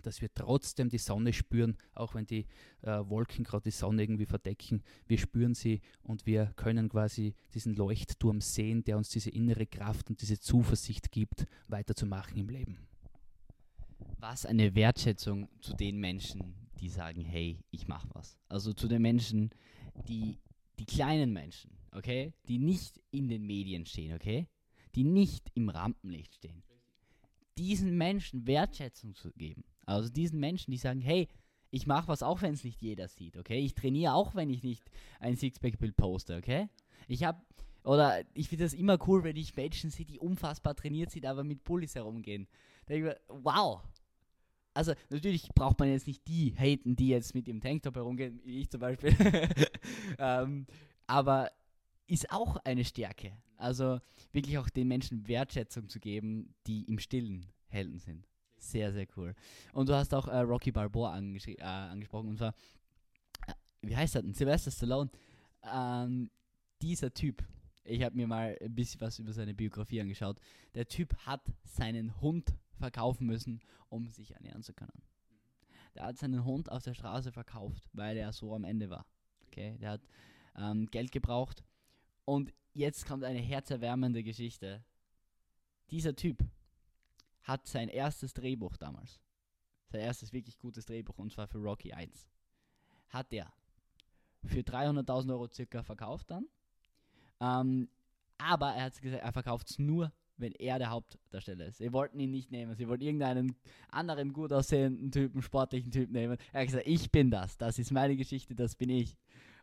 [0.03, 2.47] dass wir trotzdem die Sonne spüren, auch wenn die
[2.81, 4.83] äh, Wolken gerade die Sonne irgendwie verdecken.
[5.07, 10.09] Wir spüren sie und wir können quasi diesen Leuchtturm sehen, der uns diese innere Kraft
[10.09, 12.90] und diese Zuversicht gibt, weiterzumachen im Leben.
[14.21, 18.37] Was eine Wertschätzung zu den Menschen, die sagen, hey, ich mache was.
[18.49, 19.49] Also zu den Menschen,
[20.07, 20.37] die,
[20.77, 24.47] die kleinen Menschen, okay, die nicht in den Medien stehen, okay,
[24.93, 26.61] die nicht im Rampenlicht stehen.
[27.57, 29.63] Diesen Menschen Wertschätzung zu geben.
[29.87, 31.27] Also diesen Menschen, die sagen, hey,
[31.71, 33.59] ich mache was auch, wenn es nicht jeder sieht, okay?
[33.59, 34.83] Ich trainiere auch, wenn ich nicht
[35.19, 36.69] ein Sixpack-Bild poste, okay?
[37.07, 37.41] Ich habe,
[37.83, 41.43] oder ich finde das immer cool, wenn ich Menschen sehe, die unfassbar trainiert sind, aber
[41.43, 42.47] mit Pullis herumgehen.
[42.85, 43.81] Da ich mir, wow.
[44.73, 48.61] Also natürlich braucht man jetzt nicht die haten, die jetzt mit dem Tanktop herumgehen, wie
[48.61, 49.15] ich zum Beispiel.
[50.17, 50.65] ähm,
[51.07, 51.51] aber
[52.07, 53.33] ist auch eine Stärke.
[53.57, 53.99] Also
[54.31, 58.27] wirklich auch den Menschen Wertschätzung zu geben, die im Stillen Helden sind.
[58.57, 59.33] Sehr, sehr cool.
[59.73, 62.29] Und du hast auch äh, Rocky Balboa äh, angesprochen.
[62.29, 62.53] Und zwar,
[63.47, 64.33] äh, wie heißt er denn?
[64.33, 65.09] Sylvester Stallone.
[65.63, 66.29] Ähm,
[66.81, 67.43] dieser Typ,
[67.83, 70.37] ich habe mir mal ein bisschen was über seine Biografie angeschaut.
[70.75, 75.01] Der Typ hat seinen Hund verkaufen müssen, um sich ernähren zu können.
[75.95, 79.05] Der hat seinen Hund auf der Straße verkauft, weil er so am Ende war.
[79.47, 80.01] Okay, der hat
[80.57, 81.63] ähm, Geld gebraucht.
[82.25, 84.83] Und jetzt kommt eine herzerwärmende Geschichte.
[85.89, 86.43] Dieser Typ
[87.43, 89.19] hat sein erstes Drehbuch damals,
[89.89, 92.29] sein erstes wirklich gutes Drehbuch, und zwar für Rocky 1,
[93.09, 93.51] hat er
[94.45, 96.47] für 300.000 Euro circa verkauft dann.
[97.39, 97.89] Ähm,
[98.37, 100.11] aber er hat gesagt, er verkauft es nur,
[100.41, 101.77] wenn er der Hauptdarsteller ist.
[101.77, 102.75] Sie wollten ihn nicht nehmen.
[102.75, 103.55] Sie wollten irgendeinen
[103.89, 106.37] anderen gut aussehenden Typen, sportlichen Typen nehmen.
[106.51, 107.57] Er hat gesagt, ich bin das.
[107.57, 109.15] Das ist meine Geschichte, das bin ich.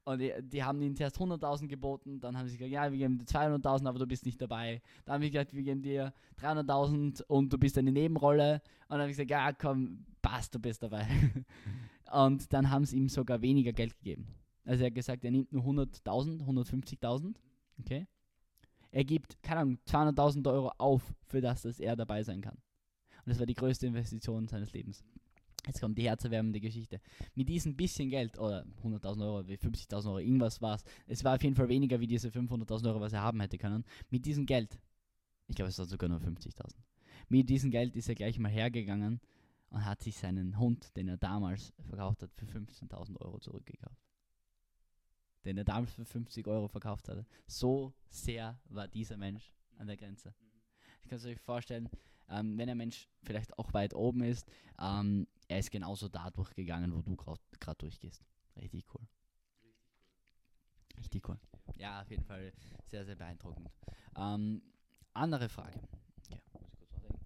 [0.04, 3.18] Und die, die haben ihnen zuerst 100.000 geboten, dann haben sie gesagt, ja, wir geben
[3.18, 4.80] dir 200.000, aber du bist nicht dabei.
[5.04, 8.54] Dann haben sie gesagt, wir geben dir 300.000 und du bist eine Nebenrolle.
[8.54, 11.06] Und dann habe ich gesagt, ja, komm, Spaß, du bist dabei.
[12.12, 14.26] und dann haben sie ihm sogar weniger Geld gegeben.
[14.64, 17.34] Also er hat gesagt, er nimmt nur 100.000, 150.000,
[17.80, 18.06] okay?
[18.91, 22.57] Er gibt, keine Ahnung, 200.000 Euro auf, für das, dass er dabei sein kann.
[23.24, 25.05] Und das war die größte Investition seines Lebens.
[25.66, 27.01] Jetzt kommt die herzerwärmende Geschichte.
[27.34, 30.84] Mit diesem bisschen Geld, oder 100.000 Euro, 50.000 Euro, irgendwas war es.
[31.07, 33.84] Es war auf jeden Fall weniger wie diese 500.000 Euro, was er haben hätte können.
[34.09, 34.78] Mit diesem Geld,
[35.47, 36.74] ich glaube, es war sogar nur 50.000.
[37.28, 39.20] Mit diesem Geld ist er gleich mal hergegangen
[39.68, 44.07] und hat sich seinen Hund, den er damals verkauft hat, für 15.000 Euro zurückgekauft.
[45.49, 47.24] Den er damals für 50 Euro verkauft hatte.
[47.46, 50.34] So sehr war dieser Mensch an der Grenze.
[51.03, 51.88] Ich kann es euch vorstellen,
[52.28, 54.46] ähm, wenn ein Mensch vielleicht auch weit oben ist,
[54.78, 58.22] ähm, er ist genauso da durchgegangen, wo du gerade durchgehst.
[58.61, 59.01] Richtig cool.
[60.99, 61.38] Richtig cool.
[61.78, 62.53] Ja, auf jeden Fall
[62.84, 63.70] sehr, sehr beeindruckend.
[64.16, 64.61] Ähm,
[65.14, 65.80] andere Frage.
[66.28, 66.59] Ja, ich
[66.90, 67.18] genau.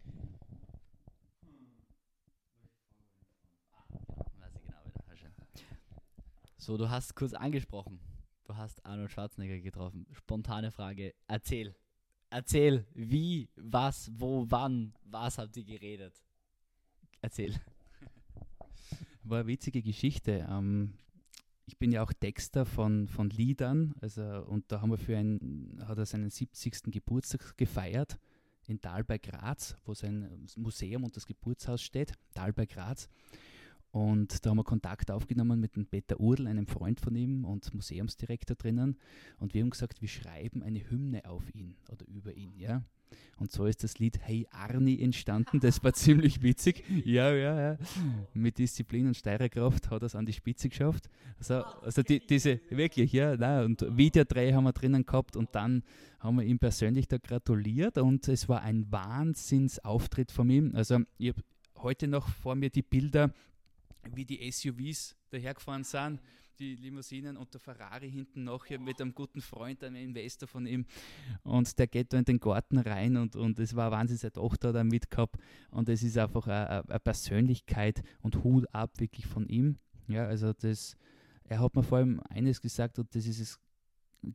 [6.57, 7.99] So, du hast kurz angesprochen.
[8.57, 10.07] Hast Arnold Schwarzenegger getroffen.
[10.13, 11.15] Spontane Frage.
[11.27, 11.75] Erzähl.
[12.31, 16.15] Erzähl, wie, was, wo, wann, was habt ihr geredet?
[17.21, 17.55] Erzähl.
[19.23, 20.47] War eine witzige Geschichte.
[20.49, 20.95] Ähm,
[21.67, 25.83] ich bin ja auch Texter von, von Liedern, also und da haben wir für ein,
[25.87, 26.93] hat er seinen 70.
[26.93, 28.19] Geburtstag gefeiert
[28.67, 33.09] in Tal bei Graz, wo sein Museum und das Geburtshaus steht, Tal bei Graz.
[33.93, 37.73] Und da haben wir Kontakt aufgenommen mit dem Peter Urdl, einem Freund von ihm und
[37.75, 38.97] Museumsdirektor drinnen.
[39.39, 42.83] Und wir haben gesagt, wir schreiben eine Hymne auf ihn oder über ihn, ja.
[43.37, 45.61] Und so ist das Lied Hey Arni entstanden.
[45.61, 46.85] Das war ziemlich witzig.
[47.05, 47.79] Ja, ja, ja.
[48.33, 51.11] Mit Disziplin und Steirekraft hat er es an die Spitze geschafft.
[51.39, 55.83] Also, also die, diese, wirklich, ja, nein, und Videodreh haben wir drinnen gehabt und dann
[56.21, 60.75] haben wir ihm persönlich da gratuliert und es war ein Wahnsinnsauftritt von ihm.
[60.75, 61.43] Also ich habe
[61.79, 63.35] heute noch vor mir die Bilder
[64.11, 66.21] wie die SUVs dahergefahren sind,
[66.59, 70.67] die Limousinen und der Ferrari hinten noch hier mit einem guten Freund, einem Investor von
[70.67, 70.87] ihm.
[71.43, 74.73] Und der geht da in den Garten rein und, und es war Wahnsinn, seine Tochter
[74.73, 75.37] da mitgehabt.
[75.71, 79.79] Und es ist einfach eine, eine Persönlichkeit und Hut ab wirklich von ihm.
[80.09, 80.97] Ja, also das,
[81.45, 83.61] er hat mir vor allem eines gesagt und das ist es,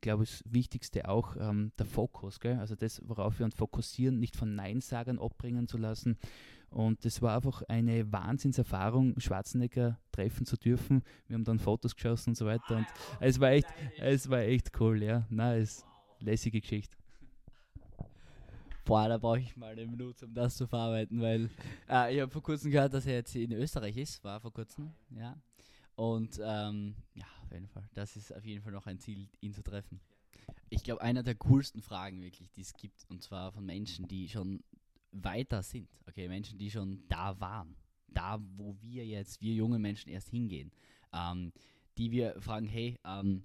[0.01, 2.39] glaube ich, das Wichtigste auch, ähm, der Fokus.
[2.39, 2.57] Gell?
[2.57, 6.17] Also das, worauf wir uns fokussieren, nicht von Neinsagern abbringen zu lassen
[6.69, 11.01] und es war einfach eine Wahnsinnserfahrung, Schwarzenegger treffen zu dürfen.
[11.27, 12.77] Wir haben dann Fotos geschossen und so weiter.
[12.77, 12.87] Und
[13.19, 13.67] es war echt,
[13.99, 15.25] es war echt cool, ja.
[15.55, 15.85] Es
[16.19, 16.95] lässige Geschichte.
[18.83, 21.49] Boah, da brauche ich mal eine Minute, um das zu verarbeiten, weil
[21.89, 24.93] äh, ich habe vor kurzem gehört, dass er jetzt in Österreich ist, war vor kurzem,
[25.09, 25.35] ja.
[25.95, 29.53] Und ähm, ja, auf jeden Fall, das ist auf jeden Fall noch ein Ziel, ihn
[29.53, 29.99] zu treffen.
[30.69, 34.29] Ich glaube, einer der coolsten Fragen wirklich, die es gibt, und zwar von Menschen, die
[34.29, 34.63] schon
[35.11, 35.89] weiter sind.
[36.07, 37.75] Okay, Menschen, die schon da waren.
[38.07, 40.71] Da, wo wir jetzt, wir junge Menschen erst hingehen.
[41.13, 41.51] Ähm,
[41.97, 43.43] die wir fragen, hey, ähm,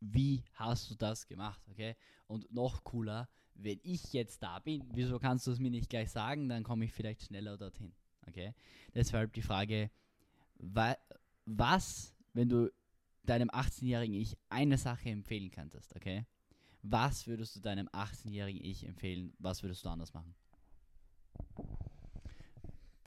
[0.00, 1.62] wie hast du das gemacht?
[1.70, 1.94] Okay?
[2.26, 6.10] Und noch cooler, wenn ich jetzt da bin, wieso kannst du es mir nicht gleich
[6.10, 6.48] sagen?
[6.48, 7.92] Dann komme ich vielleicht schneller dorthin.
[8.26, 8.54] Okay?
[8.94, 9.90] Deshalb die Frage,
[10.58, 10.96] wa
[11.44, 12.70] was, wenn du
[13.24, 16.26] deinem 18-jährigen Ich eine Sache empfehlen könntest, okay?
[16.82, 19.32] Was würdest du deinem 18-jährigen Ich empfehlen?
[19.38, 20.34] Was würdest du anders machen?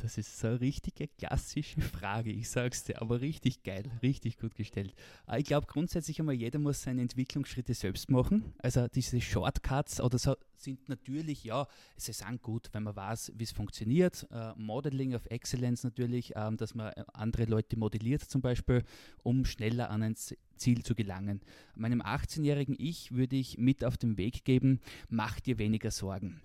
[0.05, 4.53] Das ist so eine richtige klassische Frage, ich sag's dir, aber richtig geil, richtig gut
[4.53, 4.93] gestellt.
[5.25, 8.53] Ah, ich glaube grundsätzlich einmal, jeder muss seine Entwicklungsschritte selbst machen.
[8.59, 13.45] Also diese Shortcuts oder so sind natürlich, ja, sie sind gut, wenn man weiß, wie
[13.45, 14.27] es funktioniert.
[14.29, 18.83] Uh, Modeling of Excellence natürlich, um, ähm, dass man äh, andere Leute modelliert zum Beispiel,
[19.23, 21.41] um schneller an ein Ziel zu gelangen.
[21.73, 26.43] Meinem 18-jährigen Ich würde ich mit auf den Weg geben, mach dir weniger Sorgen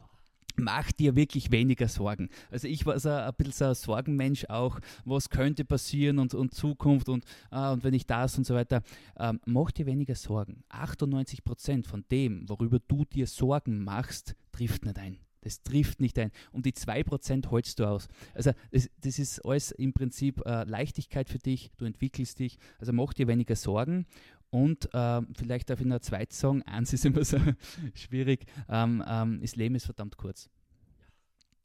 [0.61, 2.29] mach dir wirklich weniger Sorgen.
[2.51, 6.55] Also ich war so ein bisschen so ein Sorgenmensch auch, was könnte passieren und, und
[6.55, 8.83] Zukunft und, ah, und wenn ich das und so weiter.
[9.19, 10.63] Ähm, mach dir weniger Sorgen.
[10.69, 15.19] 98 Prozent von dem, worüber du dir Sorgen machst, trifft nicht ein.
[15.43, 16.31] Das trifft nicht ein.
[16.53, 18.09] Und die 2% holst du aus.
[18.35, 22.59] Also das, das ist alles im Prinzip äh, Leichtigkeit für dich, du entwickelst dich.
[22.79, 24.07] Also mach dir weniger Sorgen
[24.51, 27.39] und äh, vielleicht darf ich noch zweit sagen, eins ist immer so
[27.95, 30.51] schwierig, ähm, ähm, das Leben ist verdammt kurz.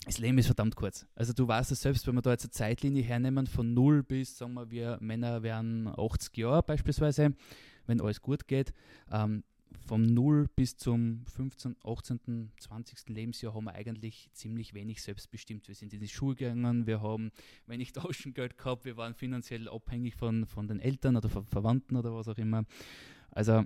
[0.05, 1.07] Das Leben ist verdammt kurz.
[1.15, 4.37] Also du weißt es selbst, wenn wir da jetzt eine Zeitlinie hernehmen von 0 bis,
[4.37, 7.33] sagen wir, wir Männer werden 80 Jahre beispielsweise,
[7.87, 8.71] wenn alles gut geht,
[9.11, 9.43] ähm,
[9.85, 13.09] vom 0 bis zum 15., 18., 20.
[13.09, 15.67] Lebensjahr haben wir eigentlich ziemlich wenig selbstbestimmt.
[15.67, 17.31] Wir sind in die Schule gegangen, wir haben
[17.67, 22.13] wenig Taschengeld gehabt, wir waren finanziell abhängig von, von den Eltern oder von Verwandten oder
[22.13, 22.65] was auch immer.
[23.31, 23.63] Also,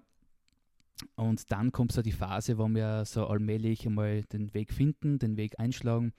[1.16, 5.38] und dann kommt so die Phase, wo wir so allmählich einmal den Weg finden, den
[5.38, 6.14] Weg einschlagen.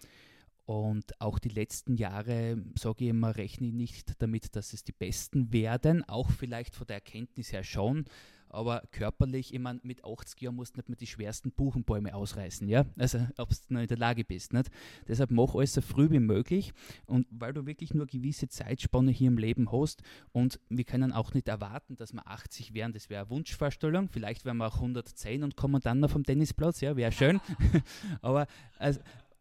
[0.71, 4.93] Und auch die letzten Jahre, sage ich immer, rechne ich nicht damit, dass es die
[4.93, 6.09] besten werden.
[6.09, 8.05] Auch vielleicht von der Erkenntnis her schon.
[8.51, 12.69] Aber körperlich, ich meine, mit 80 Jahren musst du nicht mehr die schwersten Buchenbäume ausreißen,
[12.69, 12.85] ja?
[12.99, 14.71] Also, ob du noch in der Lage bist, nicht?
[15.07, 16.73] Deshalb mach alles so früh wie möglich
[17.07, 21.13] und weil du wirklich nur eine gewisse Zeitspanne hier im Leben hast und wir können
[21.13, 24.09] auch nicht erwarten, dass wir 80 werden, das wäre eine Wunschvorstellung.
[24.09, 27.41] Vielleicht wären wir auch 110 und kommen dann noch vom Tennisplatz, ja, wäre schön.
[28.21, 28.49] aber
[28.79, 29.01] also,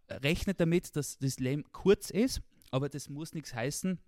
[0.10, 2.42] rechne damit, dass das Leben kurz ist,
[2.72, 4.00] aber das muss nichts heißen,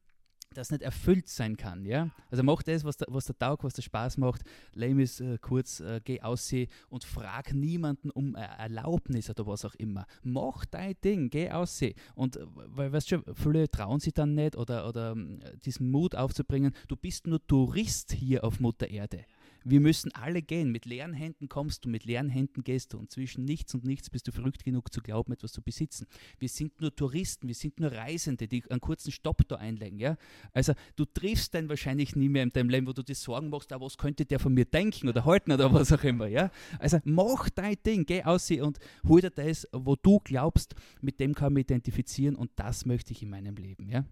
[0.54, 1.86] das nicht erfüllt sein kann.
[1.86, 2.10] Ja?
[2.30, 4.41] Also mach das, was der, was der Tag, was der Spaß macht.
[4.74, 9.66] Lame ist äh, kurz, äh, geh aussehen und frag niemanden um äh, Erlaubnis oder was
[9.66, 10.06] auch immer.
[10.24, 11.95] Mach dein Ding, geh aussehen.
[12.16, 16.16] Und äh, weil, weißt du, viele trauen sich dann nicht oder, oder äh, diesen Mut
[16.16, 16.74] aufzubringen.
[16.88, 19.26] Du bist nur Tourist hier auf Mutter Erde.
[19.64, 20.72] Wir müssen alle gehen.
[20.72, 22.97] Mit leeren Händen kommst du, mit leeren Händen gehst du.
[22.97, 26.07] Und zwischen nichts und nichts bist du verrückt genug zu glauben, etwas zu besitzen.
[26.39, 29.99] Wir sind nur Touristen, wir sind nur Reisende, die einen kurzen Stopp da einlegen.
[29.99, 30.18] Ja?
[30.53, 33.72] Also du triffst dann wahrscheinlich nie mehr in deinem Leben, wo du dir Sorgen machst,
[33.74, 36.28] ah, was könnte der von mir denken oder halten oder was auch immer.
[36.28, 36.51] Ja?
[36.80, 41.36] Also mach dein Ding, geh aus und hol dir das, wo du glaubst, mit dem
[41.36, 43.89] kann mich identifizieren und das möchte ich in meinem Leben.
[43.89, 44.05] Ja?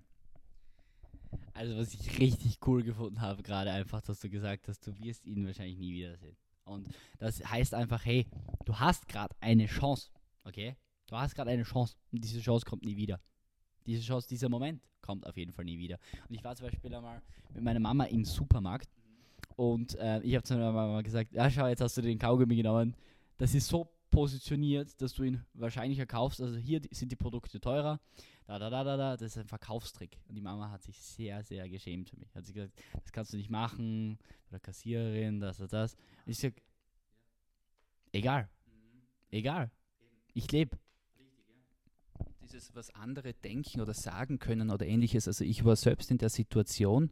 [1.53, 5.25] Also was ich richtig cool gefunden habe, gerade einfach, dass du gesagt hast, du wirst
[5.25, 6.35] ihn wahrscheinlich nie wiedersehen.
[6.63, 8.27] Und das heißt einfach, hey,
[8.65, 10.09] du hast gerade eine Chance,
[10.43, 10.75] okay?
[11.07, 13.19] Du hast gerade eine Chance und diese Chance kommt nie wieder.
[13.85, 15.97] Diese Chance, dieser Moment kommt auf jeden Fall nie wieder.
[16.27, 17.21] Und ich war zum Beispiel einmal
[17.53, 18.89] mit meiner Mama im Supermarkt
[19.55, 22.55] und äh, ich habe zu meiner Mama gesagt, ja schau, jetzt hast du den Kaugummi
[22.55, 22.95] genommen.
[23.37, 26.41] Das ist so positioniert, dass du ihn wahrscheinlicher kaufst.
[26.41, 27.99] Also hier sind die Produkte teurer.
[28.49, 29.15] Da, da, da, da, da.
[29.15, 30.17] Das ist ein Verkaufstrick.
[30.27, 32.33] Und die Mama hat sich sehr, sehr geschämt für mich.
[32.33, 34.17] Hat sie gesagt, das kannst du nicht machen.
[34.49, 35.93] Oder Kassiererin, das, das, das.
[36.25, 36.53] Und ich sag,
[38.11, 38.49] egal.
[39.29, 39.69] Egal.
[40.33, 40.79] Ich lebe.
[42.41, 45.27] Dieses, was andere denken oder sagen können oder ähnliches.
[45.27, 47.11] Also ich war selbst in der Situation,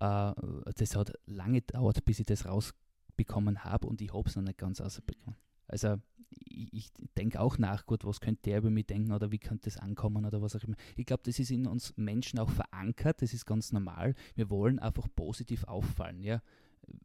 [0.00, 0.32] äh,
[0.74, 4.56] das hat lange gedauert, bis ich das rausbekommen habe und ich habe es noch nicht
[4.56, 5.36] ganz rausbekommen.
[5.68, 5.96] Also
[6.30, 9.70] ich, ich denke auch nach, gut, was könnte der über mich denken oder wie könnte
[9.70, 10.76] das ankommen oder was auch immer.
[10.96, 14.14] Ich glaube, das ist in uns Menschen auch verankert, das ist ganz normal.
[14.34, 16.42] Wir wollen einfach positiv auffallen, ja.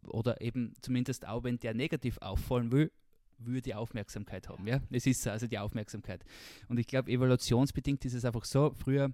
[0.07, 2.91] Oder eben zumindest auch, wenn der negativ auffallen will,
[3.37, 4.81] würde die Aufmerksamkeit haben, ja.
[4.89, 6.23] Es ist also die Aufmerksamkeit.
[6.69, 9.13] Und ich glaube, evaluationsbedingt ist es einfach so, früher,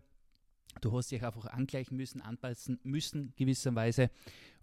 [0.81, 4.09] du hast dich einfach angleichen müssen, anpassen müssen gewisserweise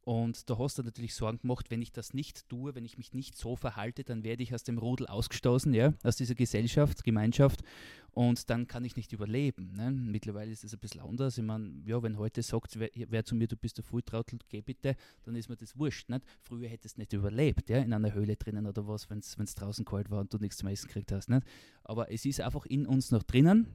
[0.06, 3.12] und da hast du natürlich Sorgen gemacht, wenn ich das nicht tue, wenn ich mich
[3.12, 7.64] nicht so verhalte, dann werde ich aus dem Rudel ausgestoßen, ja, aus dieser Gesellschaft, Gemeinschaft
[8.12, 9.72] und dann kann ich nicht überleben.
[9.74, 9.90] Ne?
[9.90, 11.38] Mittlerweile ist es ein bisschen anders.
[11.38, 14.60] Ich meine, ja, wenn heute sagt, wer, wer, zu mir, du bist der Fulltrottel, geh
[14.60, 14.94] bitte,
[15.24, 16.08] dann ist mir das wurscht.
[16.08, 16.24] Nicht?
[16.40, 19.84] Früher hättest du nicht überlebt, ja, in einer Höhle drinnen oder was, wenn es draußen
[19.84, 21.28] kalt war und du nichts zum Essen gekriegt hast.
[21.28, 21.44] Nicht?
[21.82, 23.66] Aber es ist einfach in uns noch drinnen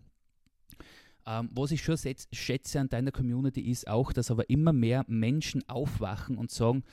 [1.26, 1.97] ähm, was ich schon
[2.32, 6.84] schätze an deiner Community ist auch, dass aber immer mehr Menschen aufwachen und sagen,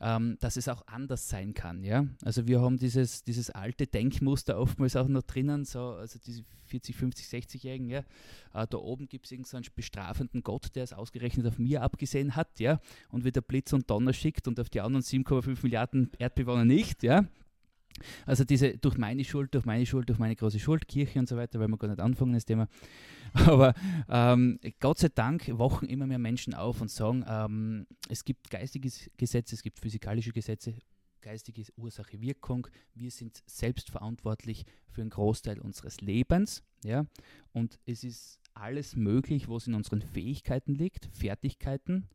[0.00, 1.84] ähm, dass es auch anders sein kann.
[1.84, 2.06] Ja?
[2.24, 6.96] Also wir haben dieses, dieses alte Denkmuster oftmals auch noch drinnen, so, also diese 40,
[6.96, 8.00] 50, 60-Jährigen, ja?
[8.52, 12.58] Äh, da oben gibt es irgendeinen bestrafenden Gott, der es ausgerechnet auf mir abgesehen hat,
[12.58, 12.80] ja,
[13.10, 17.26] und wieder Blitz und Donner schickt und auf die anderen 7,5 Milliarden Erdbewohner nicht, ja.
[18.26, 21.36] Also diese durch meine Schuld, durch meine Schuld, durch meine große Schuld, Kirche und so
[21.36, 22.68] weiter, weil wir gar nicht anfangen, das Thema.
[23.34, 23.74] Aber
[24.08, 28.90] ähm, Gott sei Dank wachen immer mehr Menschen auf und sagen, ähm, es gibt geistige
[29.16, 30.74] Gesetze, es gibt physikalische Gesetze,
[31.20, 32.68] geistige Ursache, Wirkung.
[32.94, 36.62] Wir sind selbst verantwortlich für einen Großteil unseres Lebens.
[36.84, 37.06] Ja?
[37.52, 42.08] Und es ist alles möglich, was in unseren Fähigkeiten liegt, Fertigkeiten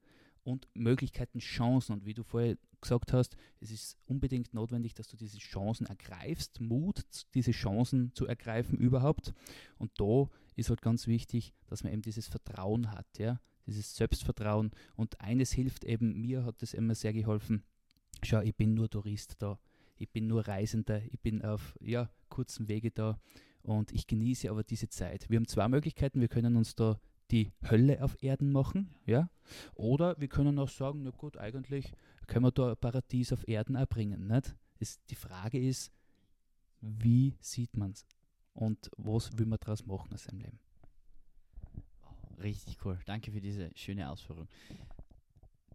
[0.43, 1.93] und Möglichkeiten, Chancen.
[1.93, 6.59] Und wie du vorher gesagt hast, es ist unbedingt notwendig, dass du diese Chancen ergreifst,
[6.61, 9.33] Mut, diese Chancen zu ergreifen überhaupt.
[9.77, 14.71] Und da ist halt ganz wichtig, dass man eben dieses Vertrauen hat, ja, dieses Selbstvertrauen.
[14.95, 17.63] Und eines hilft eben, mir hat das immer sehr geholfen.
[18.23, 19.59] Schau, ich bin nur Tourist da,
[19.95, 23.19] ich bin nur Reisender, ich bin auf ja, kurzen Wege da
[23.61, 25.29] und ich genieße aber diese Zeit.
[25.29, 26.99] Wir haben zwei Möglichkeiten, wir können uns da
[27.31, 29.29] die Hölle auf Erden machen, ja,
[29.75, 31.93] oder wir können auch sagen, na gut, eigentlich
[32.27, 34.55] können wir da Paradies auf Erden erbringen, nicht?
[34.79, 35.91] Es, die Frage ist,
[36.81, 38.05] wie sieht man es
[38.53, 40.59] und was will man daraus machen aus seinem Leben?
[42.41, 42.97] Richtig cool.
[43.05, 44.47] Danke für diese schöne Ausführung.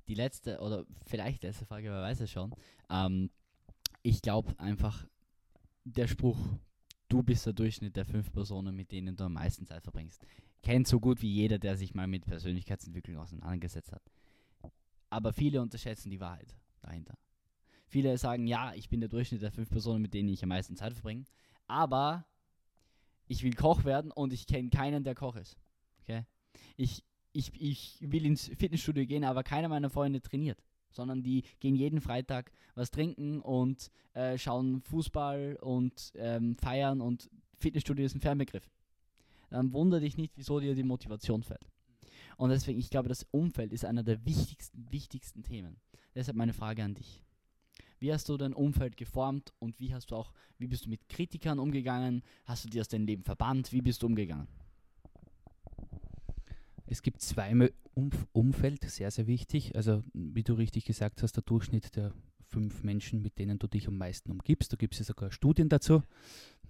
[0.08, 2.54] Die letzte, oder vielleicht letzte Frage, wer weiß es schon.
[2.90, 3.30] Ähm,
[4.02, 5.06] ich glaube einfach,
[5.84, 6.38] der Spruch,
[7.08, 10.24] du bist der Durchschnitt der fünf Personen, mit denen du am meisten Zeit verbringst
[10.64, 14.02] kennt so gut wie jeder, der sich mal mit Persönlichkeitsentwicklung auseinandergesetzt hat.
[15.10, 17.16] Aber viele unterschätzen die Wahrheit dahinter.
[17.86, 20.74] Viele sagen, ja, ich bin der Durchschnitt der fünf Personen, mit denen ich am meisten
[20.74, 21.24] Zeit verbringe.
[21.68, 22.26] Aber
[23.28, 25.56] ich will Koch werden und ich kenne keinen, der Koch ist.
[26.00, 26.24] Okay?
[26.76, 31.76] Ich, ich, ich will ins Fitnessstudio gehen, aber keiner meiner Freunde trainiert, sondern die gehen
[31.76, 38.20] jeden Freitag was trinken und äh, schauen Fußball und ähm, feiern und Fitnessstudio ist ein
[38.20, 38.68] Fernbegriff.
[39.54, 41.70] Dann wundere dich nicht, wieso dir die Motivation fällt.
[42.36, 45.76] Und deswegen, ich glaube, das Umfeld ist einer der wichtigsten, wichtigsten Themen.
[46.12, 47.22] Deshalb meine Frage an dich.
[48.00, 51.08] Wie hast du dein Umfeld geformt und wie hast du auch, wie bist du mit
[51.08, 52.24] Kritikern umgegangen?
[52.46, 53.70] Hast du dir aus deinem Leben verbannt?
[53.70, 54.48] Wie bist du umgegangen?
[56.86, 59.76] Es gibt zwei Umf Umfeld, sehr, sehr wichtig.
[59.76, 62.12] Also, wie du richtig gesagt hast, der Durchschnitt der
[62.48, 64.72] fünf Menschen, mit denen du dich am meisten umgibst.
[64.72, 66.02] Da gibt es ja sogar Studien dazu.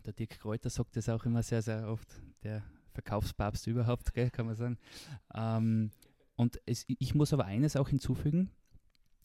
[0.05, 4.47] Der Dirk Kräuter sagt das auch immer sehr, sehr oft, der Verkaufspapst überhaupt, gell, kann
[4.47, 4.79] man sagen.
[5.35, 5.91] Ähm,
[6.37, 8.51] und es, ich muss aber eines auch hinzufügen,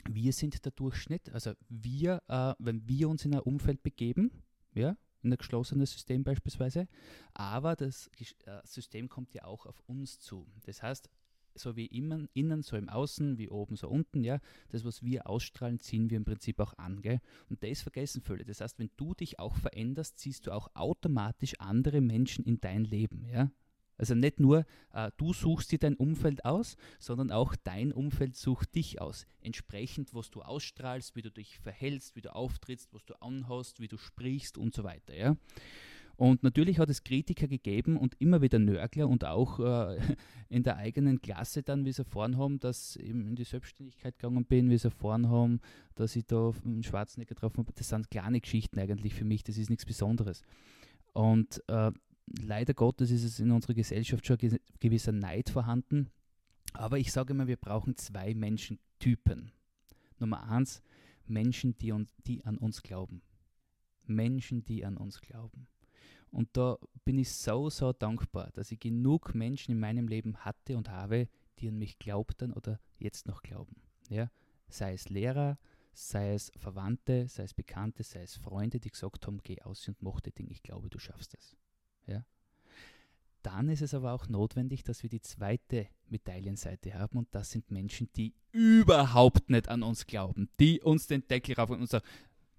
[0.07, 4.31] wir sind der Durchschnitt, also wir, äh, wenn wir uns in ein Umfeld begeben,
[4.73, 6.87] ja, in ein geschlossenes System beispielsweise,
[7.33, 10.47] aber das äh, System kommt ja auch auf uns zu.
[10.65, 11.09] Das heißt,
[11.59, 14.39] so wie innen, innen, so im Außen, wie oben, so unten, ja,
[14.69, 17.19] das, was wir ausstrahlen, ziehen wir im Prinzip auch an, gell?
[17.49, 18.45] Und das vergessen viele.
[18.45, 22.83] Das heißt, wenn du dich auch veränderst, ziehst du auch automatisch andere Menschen in dein
[22.83, 23.51] Leben, ja?
[23.99, 28.73] Also nicht nur äh, du suchst dir dein Umfeld aus, sondern auch dein Umfeld sucht
[28.73, 29.27] dich aus.
[29.41, 33.89] Entsprechend, was du ausstrahlst, wie du dich verhältst, wie du auftrittst, was du anhast, wie
[33.89, 35.13] du sprichst und so weiter.
[35.13, 35.35] Ja?
[36.19, 39.97] Und natürlich hat es Kritiker gegeben und immer wieder Nörgler und auch äh,
[40.49, 44.43] in der eigenen Klasse dann, wie sie erfahren haben, dass ich in die Selbstständigkeit gegangen
[44.43, 45.61] bin, wie sie erfahren haben,
[45.95, 47.71] dass ich da einen Schwarzenegger getroffen habe.
[47.73, 50.41] Das sind kleine Geschichten eigentlich für mich, das ist nichts Besonderes.
[51.13, 51.93] Und äh,
[52.43, 56.09] leider Gottes ist es in unserer Gesellschaft schon ein gewisser Neid vorhanden.
[56.73, 59.53] Aber ich sage immer, wir brauchen zwei Menschentypen.
[60.19, 60.81] Nummer eins,
[61.27, 63.21] Menschen, die, uns, die an uns glauben.
[64.05, 65.69] Menschen, die an uns glauben.
[66.31, 70.77] Und da bin ich so, so dankbar, dass ich genug Menschen in meinem Leben hatte
[70.77, 71.27] und habe,
[71.59, 73.75] die an mich glaubten oder jetzt noch glauben.
[74.09, 74.29] Ja?
[74.67, 75.57] Sei es Lehrer,
[75.93, 80.01] sei es Verwandte, sei es Bekannte, sei es Freunde, die gesagt haben, geh aus und
[80.01, 81.57] mach das Ding, ich glaube, du schaffst es.
[82.05, 82.25] Ja?
[83.41, 87.71] Dann ist es aber auch notwendig, dass wir die zweite Medaillenseite haben und das sind
[87.71, 92.05] Menschen, die überhaupt nicht an uns glauben, die uns den Deckel rauf und sagen,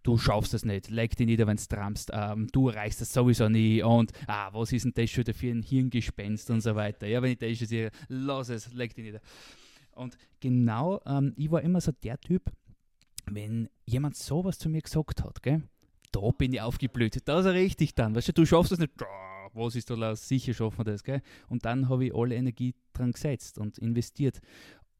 [0.03, 3.49] du schaffst es nicht, leg dich nieder, wenn du trampst, ähm, du erreichst das sowieso
[3.49, 7.07] nie und ah, was ist denn das schon für ein Hirngespenst und so weiter.
[7.07, 9.21] Ja, wenn ich das sehe, lass es, leg dich nieder.
[9.93, 12.51] Und genau, ähm, ich war immer so der Typ,
[13.27, 15.63] wenn jemand sowas zu mir gesagt hat, gell,
[16.13, 18.93] da bin ich aufgeblüht, da ist er richtig dann, weißt du, du schaffst es nicht,
[19.53, 20.29] was ist da los?
[20.29, 21.05] Sicher schaffen wir das.
[21.05, 21.23] Gell?
[21.49, 24.41] Und dann habe ich alle Energie dran gesetzt und investiert.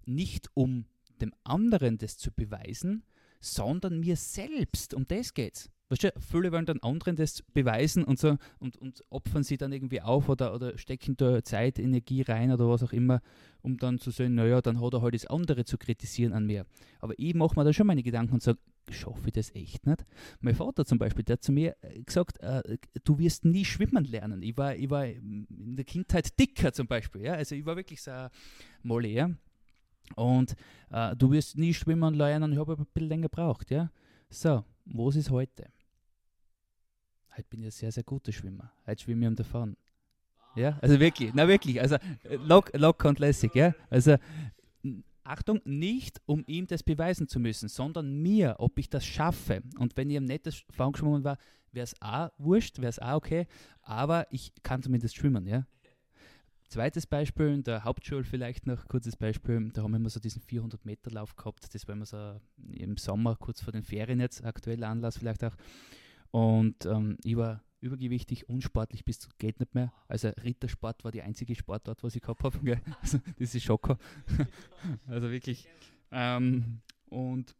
[0.07, 0.87] Nicht um
[1.21, 3.05] dem anderen das zu beweisen,
[3.41, 4.95] sondern mir selbst.
[4.95, 5.71] Um das geht's.
[5.91, 9.73] Weißt du, viele wollen dann anderen das beweisen und so und, und opfern sie dann
[9.73, 13.21] irgendwie auf oder, oder stecken da Zeit, Energie rein oder was auch immer,
[13.61, 16.65] um dann zu sagen, naja, dann hat er halt das andere zu kritisieren an mir.
[17.01, 20.05] Aber ich mache mir da schon meine Gedanken und sage, schaffe ich das echt nicht?
[20.41, 24.05] Mein Vater zum Beispiel, der hat zu mir äh, gesagt, äh, du wirst nie schwimmen
[24.05, 24.43] lernen.
[24.43, 27.35] Ich war, ich war in der Kindheit dicker zum Beispiel, ja?
[27.35, 28.13] also ich war wirklich so
[28.85, 29.35] Moller.
[30.17, 30.55] Und
[30.91, 33.71] äh, du wirst nie schwimmen lernen, ich habe ein bisschen länger gebraucht.
[33.71, 33.91] Ja?
[34.29, 35.71] So, was ist heute?
[37.37, 38.73] Heute bin ich ein sehr, sehr guter Schwimmer.
[38.87, 39.77] Heute schwimme ich um davon.
[40.57, 43.73] Ja, also wirklich, na wirklich, also äh, lock, locker und lässig, ja.
[43.89, 44.17] Also
[45.23, 49.63] Achtung, nicht um ihm das beweisen zu müssen, sondern mir, ob ich das schaffe.
[49.79, 51.39] Und wenn ich am nettes Fangschwimmen war,
[51.71, 53.47] wäre es auch wurscht, wäre es auch okay,
[53.83, 55.67] aber ich kann zumindest schwimmen, ja.
[56.71, 60.41] Zweites Beispiel, in der Hauptschule vielleicht noch, kurzes Beispiel, da haben wir immer so diesen
[60.41, 62.41] 400-Meter-Lauf gehabt, das war immer so
[62.73, 65.57] im Sommer, kurz vor den Ferien jetzt, aktueller Anlass vielleicht auch.
[66.31, 69.93] Und ähm, ich war übergewichtig, unsportlich bis zu geht nicht mehr.
[70.07, 72.59] Also Rittersport war die einzige Sportart, was ich gehabt habe.
[73.03, 73.99] Also, das ist Schocker.
[75.09, 75.67] also wirklich.
[76.13, 77.57] Ähm, und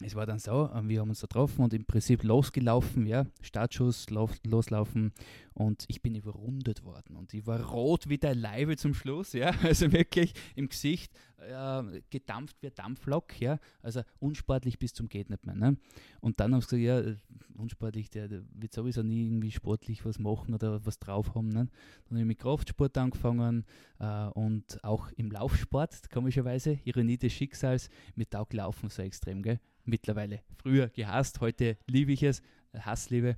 [0.00, 3.26] es war dann so, ähm, wir haben uns da getroffen und im Prinzip losgelaufen, ja,
[3.40, 5.12] Startschuss, lauf, loslaufen
[5.54, 9.50] und ich bin überrundet worden und ich war rot wie der Leibe zum Schluss, ja,
[9.62, 15.30] also wirklich im Gesicht äh, gedampft wie ein Dampflok, ja, also unsportlich bis zum geht
[15.30, 15.76] nicht mehr, ne?
[16.20, 17.14] Und dann haben sie gesagt, ja,
[17.56, 21.68] unsportlich, der, der, wird sowieso nie irgendwie sportlich was machen oder was drauf haben, ne?
[22.04, 23.64] Dann habe ich mit Kraftsport angefangen
[23.98, 29.60] äh, und auch im Laufsport, komischerweise, Ironie des Schicksals, mir taugt Laufen so extrem, gell?
[29.84, 30.40] mittlerweile.
[30.56, 32.42] Früher gehasst, heute liebe ich es,
[32.74, 33.36] Hassliebe.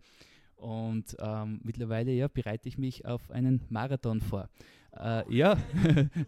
[0.65, 4.49] Und ähm, mittlerweile ja, bereite ich mich auf einen Marathon vor.
[4.93, 5.59] Äh, ja.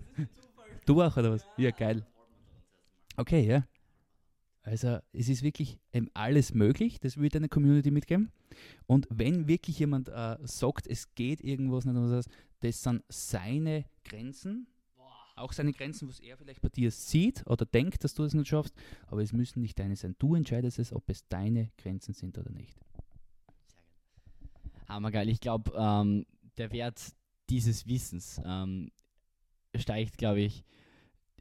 [0.84, 1.47] du auch, oder was?
[1.57, 2.05] Ja, geil.
[3.16, 3.66] Okay, ja.
[4.61, 8.30] Also es ist wirklich ähm, alles möglich, das ich deiner Community mitgeben.
[8.87, 12.28] Und wenn wirklich jemand äh, sagt, es geht irgendwas nicht,
[12.61, 14.66] das sind seine Grenzen,
[15.34, 18.49] auch seine Grenzen, was er vielleicht bei dir sieht oder denkt, dass du es nicht
[18.49, 18.74] schaffst,
[19.07, 20.14] aber es müssen nicht deine sein.
[20.18, 22.78] Du entscheidest es, ob es deine Grenzen sind oder nicht.
[24.89, 25.28] Hammergeil.
[25.28, 26.26] Ich glaube, ähm,
[26.57, 27.14] der Wert
[27.51, 28.91] dieses Wissens ähm,
[29.74, 30.64] steigt, glaube ich,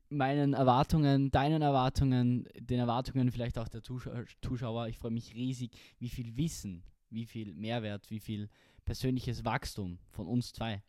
[0.09, 4.87] meinen Erwartungen, deinen Erwartungen, den Erwartungen vielleicht auch der Zuschauer.
[4.87, 8.49] Ich freue mich riesig, wie viel Wissen, wie viel Mehrwert, wie viel
[8.85, 10.83] persönliches Wachstum von uns zwei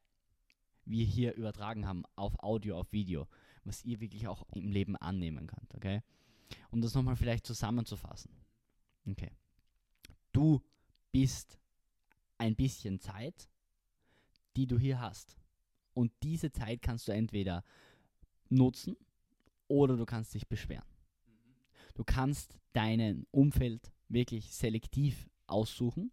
[0.85, 3.27] wir hier übertragen haben auf Audio, auf Video,
[3.65, 6.03] was ihr wirklich auch im Leben annehmen könnt, okay?
[6.71, 8.31] Um das nochmal vielleicht zusammenzufassen.
[9.09, 9.33] Okay.
[10.33, 10.63] Du
[11.11, 11.59] bist
[12.39, 13.49] ein bisschen Zeit,
[14.57, 15.37] die du hier hast.
[15.95, 17.65] Und diese Zeit kannst du entweder
[18.49, 18.97] nutzen
[19.69, 20.85] oder du kannst dich beschweren.
[21.95, 26.13] Du kannst dein Umfeld wirklich selektiv aussuchen.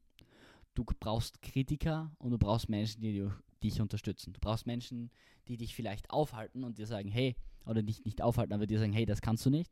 [0.74, 3.30] Du brauchst Kritiker und du brauchst Menschen, die
[3.62, 4.34] dich unterstützen.
[4.34, 5.12] Du brauchst Menschen,
[5.48, 8.94] die dich vielleicht aufhalten und dir sagen, hey, oder dich nicht aufhalten, aber dir sagen,
[8.94, 9.72] hey, das kannst du nicht,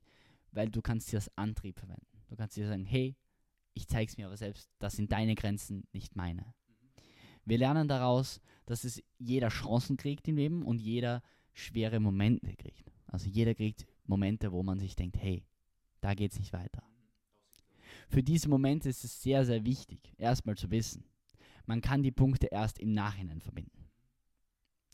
[0.52, 2.06] weil du kannst sie als Antrieb verwenden.
[2.28, 3.16] Du kannst dir sagen, hey,
[3.74, 6.54] ich zeige es mir aber selbst, das sind deine Grenzen, nicht meine.
[7.46, 12.92] Wir lernen daraus, dass es jeder Chancen kriegt im Leben und jeder schwere Momente kriegt.
[13.08, 15.44] Also jeder kriegt Momente, wo man sich denkt, hey,
[16.00, 16.84] da geht es nicht weiter.
[18.10, 21.06] Für diese Momente ist es sehr, sehr wichtig, erstmal zu wissen,
[21.66, 23.90] man kann die Punkte erst im Nachhinein verbinden.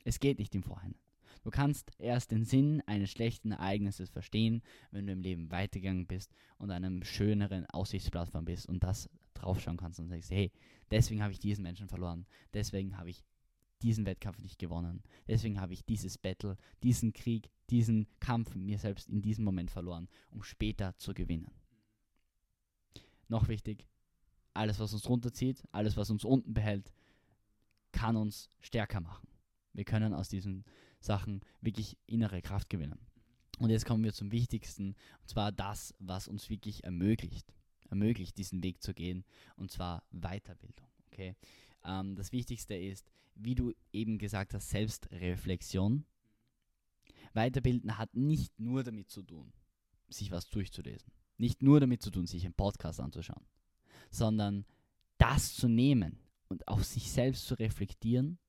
[0.03, 0.99] Es geht nicht im Vorhinein.
[1.47, 6.35] Du kannst erst den Sinn eines schlechten Ereignisses verstehen, wenn du im Leben weitergegangen bist
[6.57, 10.51] und einem schöneren Aussichtsplattform bist und das draufschauen kannst und sagst, hey,
[10.91, 13.23] deswegen habe ich diesen Menschen verloren, deswegen habe ich
[13.81, 19.07] diesen Wettkampf nicht gewonnen, deswegen habe ich dieses Battle, diesen Krieg, diesen Kampf mir selbst
[19.07, 21.49] in diesem Moment verloren, um später zu gewinnen.
[23.29, 23.87] Noch wichtig,
[24.53, 26.91] alles, was uns runterzieht, alles, was uns unten behält,
[27.93, 29.29] kann uns stärker machen.
[29.71, 30.65] Wir können aus diesen
[31.07, 32.99] Sachen wirklich innere Kraft gewinnen.
[33.57, 37.51] Und jetzt kommen wir zum Wichtigsten, und zwar das, was uns wirklich ermöglicht,
[37.89, 40.87] ermöglicht, diesen Weg zu gehen, und zwar Weiterbildung.
[41.07, 41.35] Okay?
[41.83, 46.05] Ähm, das Wichtigste ist, wie du eben gesagt hast, Selbstreflexion.
[47.33, 49.51] Weiterbilden hat nicht nur damit zu tun,
[50.09, 53.45] sich was durchzulesen, nicht nur damit zu tun, sich einen Podcast anzuschauen,
[54.09, 54.65] sondern
[55.17, 58.39] das zu nehmen und auf sich selbst zu reflektieren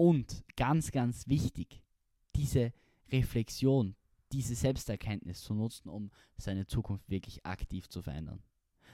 [0.00, 1.82] und ganz, ganz wichtig,
[2.34, 2.72] diese
[3.12, 3.94] Reflexion,
[4.32, 8.42] diese Selbsterkenntnis zu nutzen, um seine Zukunft wirklich aktiv zu verändern.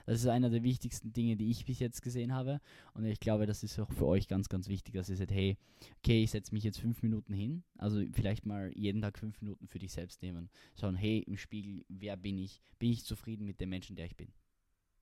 [0.05, 2.61] Das ist einer der wichtigsten Dinge, die ich bis jetzt gesehen habe.
[2.93, 5.57] Und ich glaube, das ist auch für euch ganz, ganz wichtig, dass ihr seht, hey,
[5.99, 7.63] okay, ich setze mich jetzt fünf Minuten hin.
[7.79, 10.51] Also vielleicht mal jeden Tag fünf Minuten für dich selbst nehmen.
[10.75, 12.61] Schauen, hey, im Spiegel, wer bin ich?
[12.81, 14.33] Bin ich zufrieden mit dem Menschen, der ich bin?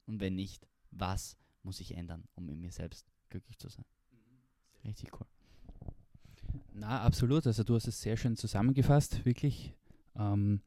[0.04, 3.86] Und wenn nicht, was muss ich ändern, um in mir selbst glücklich zu sein?
[4.84, 5.26] Richtig cool.
[6.72, 7.46] Na, absolut.
[7.46, 9.74] Also du hast es sehr schön zusammengefasst, wirklich.
[10.16, 10.60] Ähm,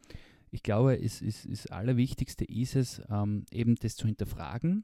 [0.51, 4.83] ich glaube, es ist, das Allerwichtigste ist es, ähm, eben das zu hinterfragen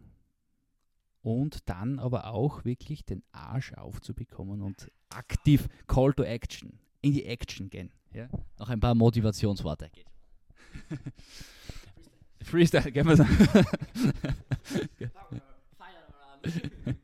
[1.21, 7.25] und dann aber auch wirklich den Arsch aufzubekommen und aktiv Call to Action, in die
[7.25, 7.91] Action gehen.
[8.13, 8.27] Ja?
[8.59, 9.89] Noch ein paar Motivationsworte.
[12.41, 13.37] Freestyle, gehen wir sagen.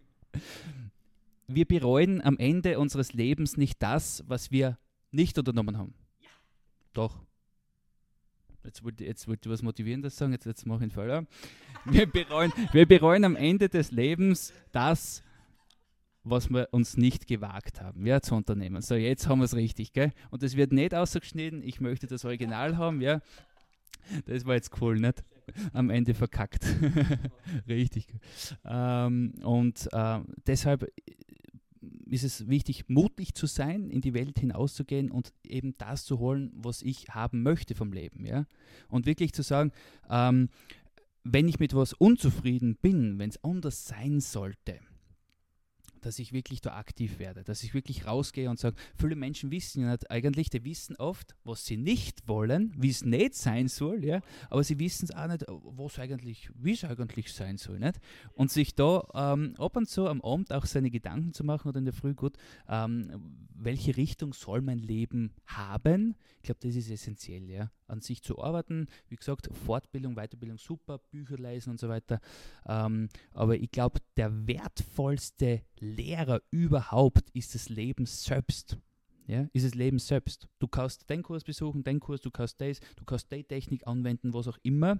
[1.49, 4.77] wir bereuen am Ende unseres Lebens nicht das, was wir
[5.11, 5.93] nicht unternommen haben.
[6.21, 6.29] Ja.
[6.93, 7.19] Doch.
[8.63, 11.25] Jetzt wollte, jetzt wollte ich was Motivierendes sagen, jetzt, jetzt mache ich einen Fehler.
[11.85, 15.23] Wir bereuen, wir bereuen am Ende des Lebens das,
[16.23, 18.81] was wir uns nicht gewagt haben, ja, zu unternehmen.
[18.81, 20.11] So, jetzt haben wir es richtig, gell?
[20.29, 23.21] Und es wird nicht ausgeschnitten, ich möchte das Original haben, ja.
[24.25, 25.23] Das war jetzt cool, nicht?
[25.73, 26.65] Am Ende verkackt.
[27.67, 28.07] richtig.
[28.65, 30.91] Ähm, und äh, deshalb
[32.11, 36.51] ist es wichtig, mutig zu sein, in die Welt hinauszugehen und eben das zu holen,
[36.55, 38.25] was ich haben möchte vom Leben.
[38.25, 38.45] Ja?
[38.87, 39.71] Und wirklich zu sagen,
[40.09, 40.49] ähm,
[41.23, 44.79] wenn ich mit etwas unzufrieden bin, wenn es anders sein sollte,
[46.05, 49.81] dass ich wirklich da aktiv werde, dass ich wirklich rausgehe und sage, viele Menschen wissen
[49.81, 54.03] ja nicht eigentlich, die wissen oft, was sie nicht wollen, wie es nicht sein soll,
[54.03, 57.99] ja, aber sie wissen es auch nicht, was eigentlich, wie es eigentlich sein soll, nicht?
[58.33, 61.79] Und sich da ähm, ab und zu am Abend auch seine Gedanken zu machen oder
[61.79, 62.37] in der Früh gut,
[62.67, 66.15] ähm, welche Richtung soll mein Leben haben?
[66.37, 68.87] Ich glaube, das ist essentiell, ja, an sich zu arbeiten.
[69.09, 72.21] Wie gesagt, Fortbildung, Weiterbildung, super, Bücher lesen und so weiter.
[72.65, 75.63] Ähm, aber ich glaube, der wertvollste
[75.95, 78.77] Lehrer überhaupt ist das Leben selbst.
[79.27, 80.47] Ja, ist das Leben selbst.
[80.57, 84.33] Du kannst den Kurs besuchen, den Kurs, du kannst das, du kannst die Technik anwenden,
[84.33, 84.99] was auch immer.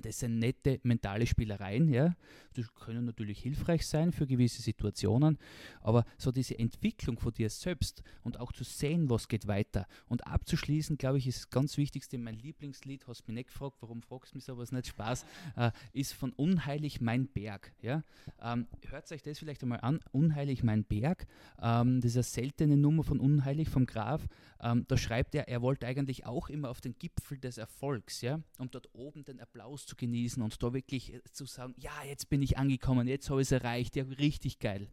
[0.00, 2.14] Das sind nette mentale Spielereien, ja.
[2.56, 5.38] Die können natürlich hilfreich sein für gewisse Situationen,
[5.80, 10.26] aber so diese Entwicklung von dir selbst und auch zu sehen, was geht weiter und
[10.26, 12.18] abzuschließen, glaube ich, ist das ganz Wichtigste.
[12.18, 15.24] Mein Lieblingslied, hast mich nicht gefragt, warum fragst du mich sowas nicht, Spaß,
[15.56, 18.02] äh, ist von Unheilig mein Berg, ja.
[18.42, 21.26] Ähm, hört euch das vielleicht einmal an, Unheilig mein Berg,
[21.62, 24.26] ähm, das ist eine seltene Nummer von Unheilig vom Graf,
[24.62, 28.40] ähm, da schreibt er, er wollte eigentlich auch immer auf den Gipfel des Erfolgs, ja,
[28.58, 32.30] um dort oben den Applaus zu genießen und da wirklich äh, zu sagen, ja, jetzt
[32.30, 34.88] bin ich angekommen, jetzt habe ich es erreicht, ja, richtig geil.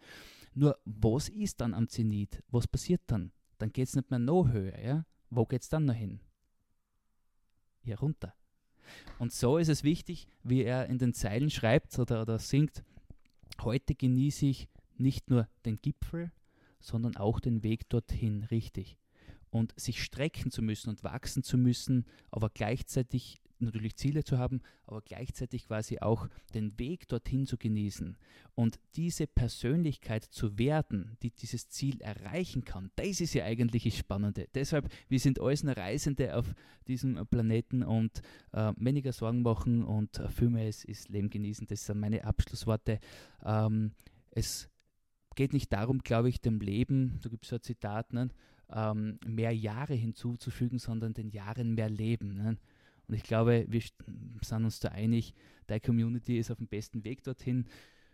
[0.53, 2.43] Nur, was ist dann am Zenit?
[2.49, 3.31] Was passiert dann?
[3.59, 5.05] Dann geht es nicht mehr noch höher, ja?
[5.29, 6.19] Wo geht es dann noch hin?
[7.81, 8.33] Hier runter.
[9.19, 12.83] Und so ist es wichtig, wie er in den Zeilen schreibt oder, oder singt,
[13.61, 14.67] heute genieße ich
[14.97, 16.31] nicht nur den Gipfel,
[16.79, 18.97] sondern auch den Weg dorthin, richtig.
[19.49, 24.61] Und sich strecken zu müssen und wachsen zu müssen, aber gleichzeitig natürlich Ziele zu haben,
[24.85, 28.17] aber gleichzeitig quasi auch den Weg dorthin zu genießen
[28.55, 33.97] und diese Persönlichkeit zu werden, die dieses Ziel erreichen kann, das ist ja eigentlich das
[33.97, 34.47] Spannende.
[34.53, 36.53] Deshalb, wir sind alles Reisende auf
[36.87, 38.21] diesem Planeten und
[38.53, 41.67] äh, weniger Sorgen machen und viel mehr ist, ist Leben genießen.
[41.67, 42.99] Das sind meine Abschlussworte.
[43.45, 43.91] Ähm,
[44.31, 44.69] es
[45.35, 48.29] geht nicht darum, glaube ich, dem Leben, da gibt es so ein Zitat, ne,
[48.73, 52.33] ähm, mehr Jahre hinzuzufügen, sondern den Jahren mehr Leben.
[52.33, 52.57] Ne?
[53.07, 53.81] Und ich glaube, wir
[54.41, 55.33] sind uns da einig,
[55.67, 57.67] deine Community ist auf dem besten Weg dorthin.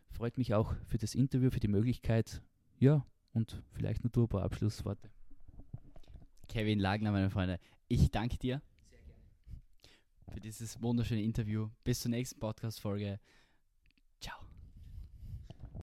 [0.10, 2.44] Freut mich auch für das Interview, für die Möglichkeit.
[2.78, 5.10] Ja, und vielleicht nur ein paar Abschlussworte.
[6.48, 8.62] Kevin Lagner, meine Freunde, ich danke dir
[10.32, 11.70] für dieses wunderschöne Interview.
[11.84, 13.20] Bis zur nächsten Podcast-Folge.